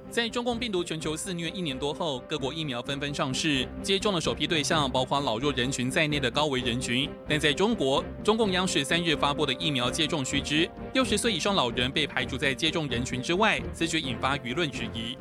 [0.09, 7.09] 在中共病毒全球肆虐一年多后，各国疫苗纷纷上市，接种的首批对象包括老弱人群在内的高危人群。
[7.29, 15.17] 但在中国，中共央视三日发布的疫苗接种须知，六十岁以上老人被排除在接种人群之外，此举引发舆论质疑。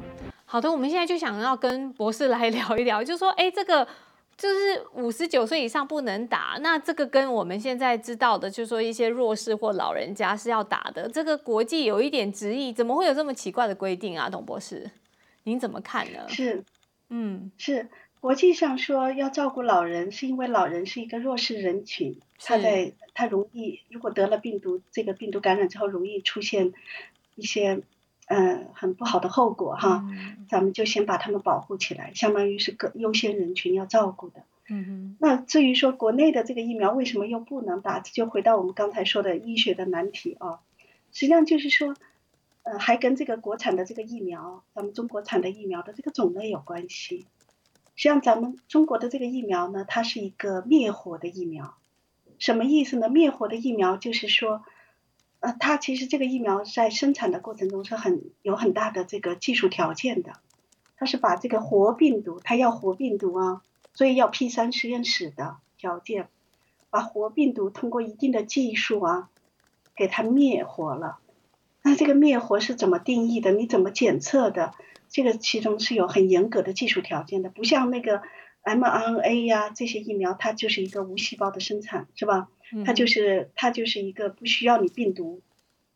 [0.51, 3.87] 好的，我们现在就想要跟博士来 聊一聊，就说，哎，这个
[4.35, 14.27] 就是五十九岁以上不能打，那这个跟我们现在知道的，就是说一些弱势或老人家是要打的，这个国际有一点执意，怎么会有这么奇怪的规定啊？
[14.27, 14.89] 董博士，
[15.43, 16.25] 您怎么看呢？
[16.27, 16.63] 是，
[17.09, 17.87] 嗯，是
[18.19, 26.73] 国际上说要照顾老人，是因为老人是一个弱势人群，他在他容易如果得了病毒，这个病毒感染之后容易出现
[27.35, 27.83] 一些。
[28.29, 30.05] 嗯，很不好的后果哈，
[30.47, 34.43] 咱们就先把他们保护起来，相当于是个优先人群要照顾的。
[34.67, 40.59] 嗯那至于说国内的这个疫苗为什么又不能打，就回到我们刚才说的医学的难题啊。
[41.11, 41.95] 实际上就是说，
[42.61, 47.25] 呃，还跟这个国产的这个疫苗，咱们中国产的疫苗的这个种类有关系。
[47.95, 51.73] 实际上咱们中国的这个疫苗呢，它是一个灭活的疫苗，
[52.37, 53.09] 什么意思呢？
[53.09, 54.63] 灭活的疫苗就是说。
[55.39, 60.33] 呃，它其实这个疫苗在生产的过程中是很有很大的这个技术条件的，
[60.97, 63.61] 它是把这个活病毒，它要活病毒啊，
[63.93, 66.27] 所以要 P 三实验室的条件，
[66.89, 69.29] 把活病毒通过一定的技术啊，
[69.95, 71.19] 给它灭活了。
[71.81, 73.51] 那这个灭活是怎么定义的？
[73.53, 74.73] 你怎么检测的？
[75.07, 78.21] 这个其中是有很严格的技术条件的，不像那个
[78.63, 82.49] mRNA 呀这些疫苗，它就是一个无细胞的生产，是吧？
[82.85, 85.41] 它就是它就是一个不需要你病毒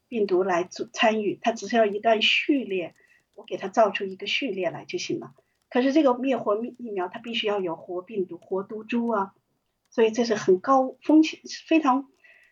[0.08, 2.96] 病毒来做参与，它只需要一段序列，
[3.36, 5.34] 我给它造出一个序列来就行了。
[5.70, 9.34] 可是这个灭活疫苗，它必须要有活病毒、活毒株啊，
[9.90, 12.08] 所以这是很高风险、非常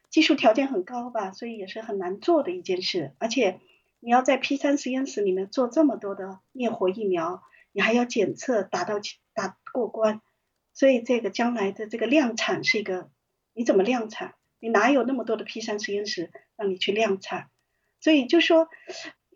[0.09, 3.13] 技术条件很高吧，所以也是很难做的一件事。
[3.19, 3.59] 而且
[3.99, 8.95] 你要在 P 三实验室里面做这么多的灭活疫苗，你还要检测达到
[9.33, 10.21] 达过关，
[10.73, 13.11] 所以这个将来的这个量产是一个，
[13.53, 14.35] 你怎么量产？
[14.59, 17.49] 你哪有那么多的 P 三实验室让你去量产？
[17.99, 18.69] 所以就说，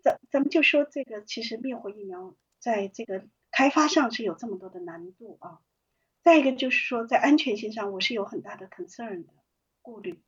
[0.02, 3.24] 咱咱们就说这个，其实灭活疫苗在这个。
[3.52, 5.60] 开发上是有这么多的难度啊，
[6.22, 9.32] 再一个就是说在安全性上我是有很大的 concern 的
[9.80, 10.20] 顾虑，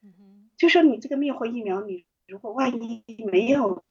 [0.00, 3.82] 嗯哼，就说你这个灭活疫苗，你如果万一没有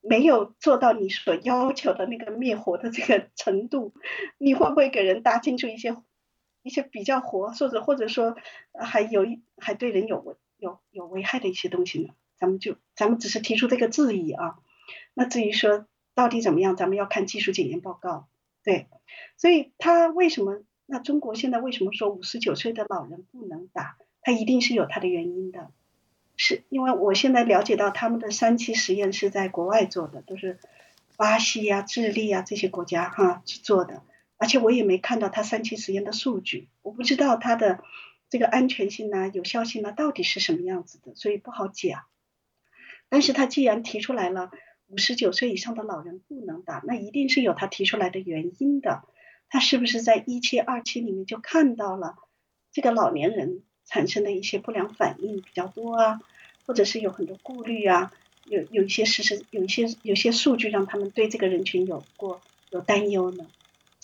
[0.00, 3.94] 没有做到你所要求的那个灭活的这个程度，
[4.38, 5.96] 你会不会给人搭进去一些
[6.66, 8.36] 一些比较活，或者或者说
[8.74, 12.12] 还有一还对人有危有有危害的一些东西呢？
[12.36, 14.58] 咱们就咱们只是提出这个质疑啊，
[15.14, 18.26] 那至于说到底怎么样，咱们要看技术检验报告。
[18.64, 18.88] 对，
[19.36, 20.64] 所以他为什么？
[20.86, 23.96] 那中国现在为什么说五十九岁的老人不能打？
[24.22, 25.70] 他一定是有他的原因的，
[26.36, 30.58] 是因为我现在了解到他们的三期实验是在国外做的，都是
[31.16, 34.02] 巴西呀、智利啊这些国家哈去做的，
[34.36, 37.82] 而且我也没看到他三期实验的数据，我不知道它的
[38.28, 42.04] 这个安全性呢、有效性呢到底是什么样子的，所以不好讲。
[43.08, 44.50] 但是他既然提出来了。
[44.88, 49.02] 五十九岁以上的老人不能打，那一定是有他提出来的原因的。
[49.48, 52.14] 他是不是在一期、二期里面就看到了
[52.70, 56.20] 这个老年人产生的一些不良反应比较多啊，
[56.66, 58.12] 或者是有很多顾虑啊？
[58.44, 63.48] 有有一些事实，有一些有些数据让他们对这个人群有过有担忧呢？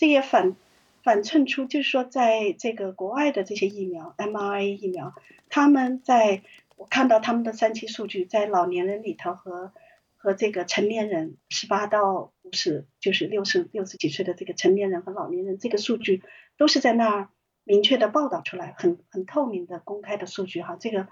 [0.03, 0.57] 这也反
[1.01, 5.13] 反衬出，就是说，在这个国外的这些疫苗，mRNA 疫苗，
[5.47, 6.41] 他们在
[6.75, 9.71] 我看到他们的三期数据，在老年人里头和。
[10.17, 16.23] 和这个成年人十八到五十，就是六十六十几岁的这个成年人和老年人，这个数据
[16.55, 17.29] 都是在那儿
[17.65, 20.77] 明确的报道出来，很很透明的公开的数据哈。
[20.79, 21.09] 这个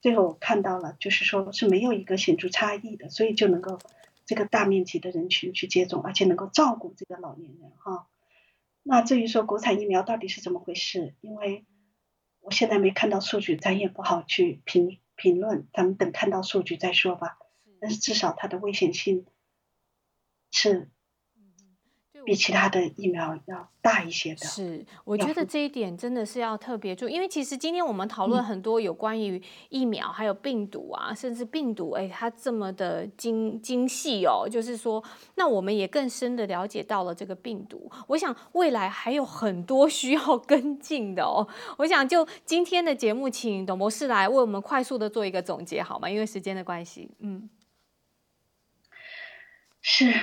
[0.00, 3.80] 最后我看到了，就是说是没有一个显著差异的，所以就能够
[4.26, 8.06] 这个大面积的人群去接种，而且能够照顾这个老年人哈。
[8.84, 11.66] 那至于说国产疫苗到底是怎么回事，因为
[12.40, 17.38] 我现在没看到数据，咱也不好去评评论，咱们等看到数据再说吧。
[17.80, 19.26] 但是至少它的危险性
[20.52, 20.91] 是
[22.24, 24.46] 比其他的疫苗要大一些的。
[24.46, 35.02] 是，我觉得这一点真的是要特别注意，因为其实今天我们讨论很多有关于疫苗，还有病毒啊，甚至病毒，哎，它这么的精精细哦，就是说，
[35.34, 37.90] 那我们也更深的了解到了这个病毒。
[38.08, 41.46] 我想未来还有很多需要跟进的哦。
[41.78, 46.08] 我想就今天的节目，请董博士来为我们快速的做一个总结好吗？
[46.08, 47.50] 因为时间的关系，嗯。
[49.84, 50.14] 是，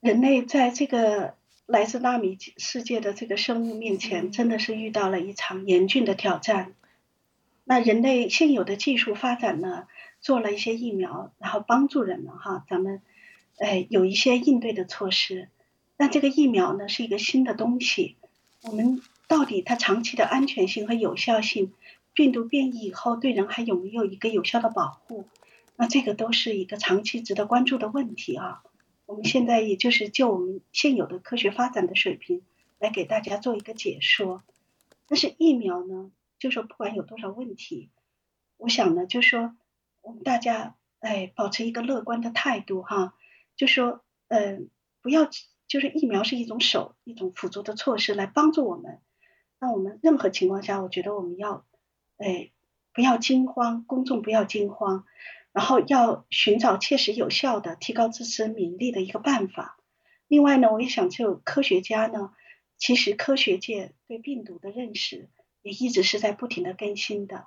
[0.00, 1.34] 人类在这个
[1.66, 6.72] 来自纳米世界的这个生物面前，真的是遇到了一场严峻的挑战。
[7.64, 9.86] 那人类现有的技术发展呢，
[10.20, 13.02] 做了一些疫苗，然后帮助人们哈，咱们
[13.58, 15.50] 哎有一些应对的措施。
[15.98, 18.16] 那这个疫苗呢，是一个新的东西，
[18.62, 21.74] 我们到底它长期的安全性和有效性，
[22.14, 25.26] 病毒变异以后对人还有没有一个有效的保护？
[25.76, 28.62] 那这个都是一个长期值得关注的问题啊。
[29.10, 32.42] 我们现在也就是就我们现有的科学发展的水平
[32.78, 34.44] 来给大家做一个解说。
[35.08, 37.90] 但是疫苗呢，就说不管有多少问题，
[38.56, 39.56] 我想呢，就说
[40.00, 43.14] 我们大家哎，保持一个乐观的态度哈，
[43.56, 44.68] 就说嗯，
[45.02, 45.28] 不要
[45.66, 49.00] 就是疫苗是一种手一种辅助的措施来帮助我们。
[49.58, 51.64] 那我们任何情况下，我觉得我们要
[52.16, 52.52] 哎
[52.92, 55.04] 不要惊慌，公众不要惊慌。
[55.52, 59.78] 然后要寻找切实有效的提高自身免疫力的一个办法。
[60.28, 62.32] 另外呢，我也想就科学家呢，
[62.78, 65.28] 其实科学界对病毒的认识
[65.62, 67.46] 也一直是在不停的更新的。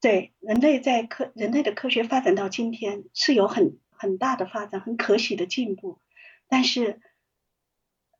[0.00, 5.98] 对人类在科人类的科学发展到今天是有很很大的发展，很可喜的进步。
[6.46, 7.00] 但是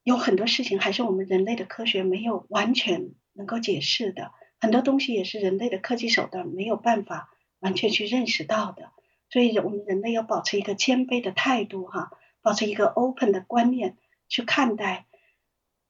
[0.03, 7.33] 有很多事情还是我们人类的科学没有完全能够解释的，很多东西也是人类的科技手段没有办法。
[7.60, 8.93] 完全去认识到的，
[9.30, 12.10] 所以我们人类要保持一个谦卑的态度，哈，
[12.40, 13.97] 保持一个 open 的观念
[14.28, 15.06] 去看待，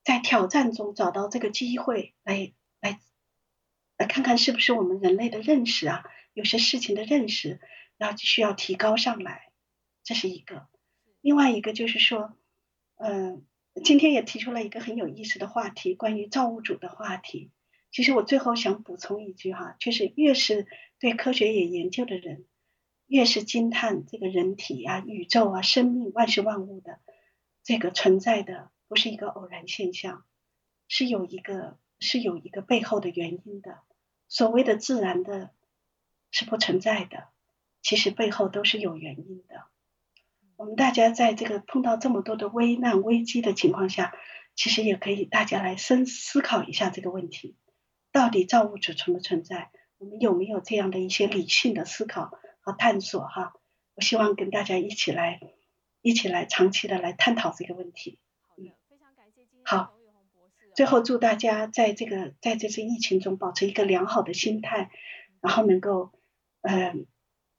[0.02, 2.98] 在挑战中找到这个机会，来来
[3.96, 7.60] 来看看是不是我们人类的认识啊，有些事情的认识
[7.96, 9.50] 要需要提高上来，
[10.04, 10.68] 这是一个。
[11.20, 12.32] 另外一个就是说，
[12.96, 13.44] 嗯，
[13.84, 17.50] 今天也提出了一个很有意思的话题，关于造物主的话题。
[17.90, 20.66] 其实我最后想补充一句哈，就是越是
[21.00, 22.44] 对科学有研究的人，
[23.06, 26.98] 越是惊叹这个人体啊、宇宙啊、生命、万事万物的
[27.62, 30.24] 这个存在的，不是一个偶然现象，
[30.88, 33.78] 是有一个是有一个背后的原因的。
[34.28, 35.52] 所谓的自然的，
[36.30, 37.28] 是不存在的，
[37.80, 39.64] 其实背后都是有原因的。
[40.56, 44.12] 我们大家在这个碰到这么多的危难危机的情况下，
[44.56, 47.56] 其实也可以大家来深思考一下这个问题：
[48.10, 49.70] 到底造物主存不存在？
[49.98, 52.30] 我们有没有这样的一些理性的思考
[52.60, 52.72] 和？
[52.72, 53.54] 探索哈，
[53.94, 55.40] 我希望跟大家一起来，
[56.02, 58.18] 一起来长期的来探讨这个问题。
[58.56, 59.94] 嗯，非常感谢好，
[60.74, 64.90] 最后祝大家在这个在这次疫情中保持一个良好的心态，
[65.40, 66.12] 然后能够，
[66.60, 67.06] 嗯，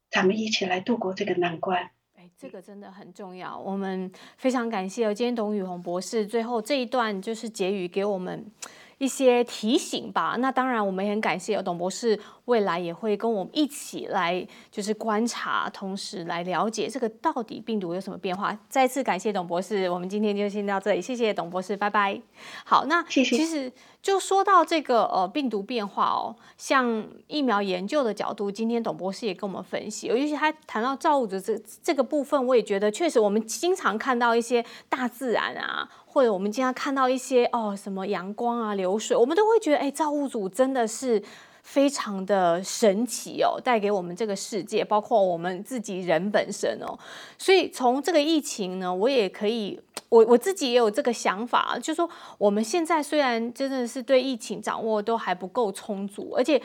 [0.10, 1.92] 咱们一起来度过这个难关。
[2.14, 3.58] 哎，这个真的很重要。
[3.58, 8.46] 我们非常感谢今天董宇红博士最后这一段就是结语给我们
[9.00, 10.36] 一些提醒吧。
[10.40, 12.20] 那当然，我们也很感谢董博士。
[12.46, 18.58] 未来也会跟我们一起来，就是观察，同时来了解这个到底病毒有什么变化。
[18.68, 22.20] 再次感谢董博士，我们今天就先到这里，谢谢董博士，拜拜。
[22.66, 23.72] 好，那其实
[24.02, 41.22] 就说到这个呃病毒变化哦，像疫苗研究的角度，今天董博士也跟我们分析，尤其他谈到造物主这这个部分，我也觉得确实我们经常看到一些大自然啊，或者我们经常看到一些哦什么阳光啊流水，我们都会觉得哎造物主真的是。
[41.70, 46.98] 非常的神奇哦，带给我们这个世界，包括我们自己人本身哦。
[47.38, 49.80] 所以从这个疫情呢，我也可以，
[50.10, 52.10] 我我自己也有这个想法，就说
[52.40, 56.60] 我们现在虽然真的是对疫情掌握都还不够充足，而且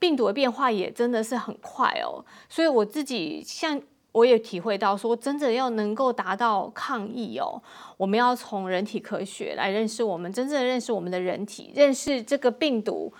[0.00, 2.24] 病毒的变化也真的是很快哦。
[2.48, 3.80] 所以我自己像
[4.10, 7.62] 我也体会到，说真的要能够达到抗疫哦，
[7.96, 13.12] 我们要从人体科学来认识我们，真正认识我们的人体，认识这个病毒。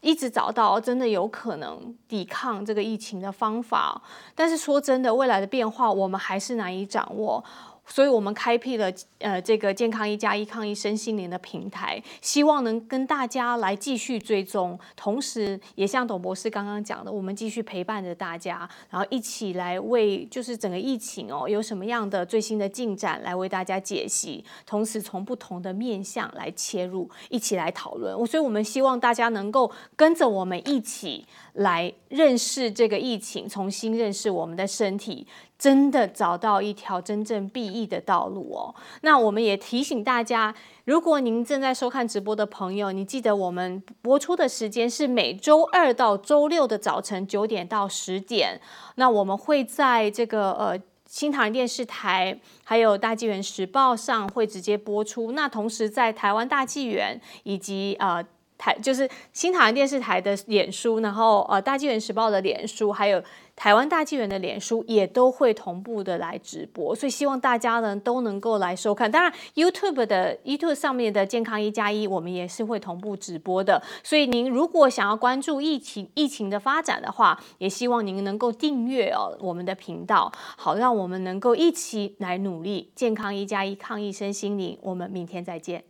[0.00, 4.00] 一直找到真的有可能抵抗这个疫情的方法，
[4.34, 7.44] 但是说真的，未来的变化我们还是难以掌握。
[7.88, 28.14] 所以，我们开辟了呃这个健康一加一抗疫身心灵的平台，希望能跟大家来继续追踪，同时也像董博士刚刚讲的，我们继续陪伴着大家，然后一起来为就是整个疫情哦有什么样的最新的进展来为大家解析，同时从不同的面向来切入，一起来讨论。
[28.26, 31.26] 所以，我们希望大家能够跟着我们一起
[31.58, 35.26] 来认识这个疫情，重新认识我们的身体。
[35.58, 38.72] 真的找到一条真正必益的道路哦。
[39.00, 40.54] 那我们也提醒大家，
[40.84, 48.60] 如果您正在收看直播的朋友，你记得我们播出的时间是每周二到周六的早晨九点到十点。
[48.94, 55.32] 那我们会在这个呃新唐人电视台，还有大纪元时报上会直接播出。
[55.32, 58.24] 那同时在台湾大纪元以及呃。
[58.58, 63.22] 台就是新台湾电视台的脸书，然后呃大纪元时报的脸书，还有
[63.54, 69.10] 台湾大纪元的脸书也都会同步的来直播，所以希望大家呢都能够来收看。
[69.10, 73.80] 当然，YouTube 的 YouTube 上面的健康一加一，我们也是会同步直播的。
[74.02, 84.76] 所以您如果想要关注疫情疫情的发展的话，也希望您能够订阅哦我们的频道，好让我们能够一起来努力健康一加一抗疫身心灵。
[84.82, 85.84] 我们明天再见。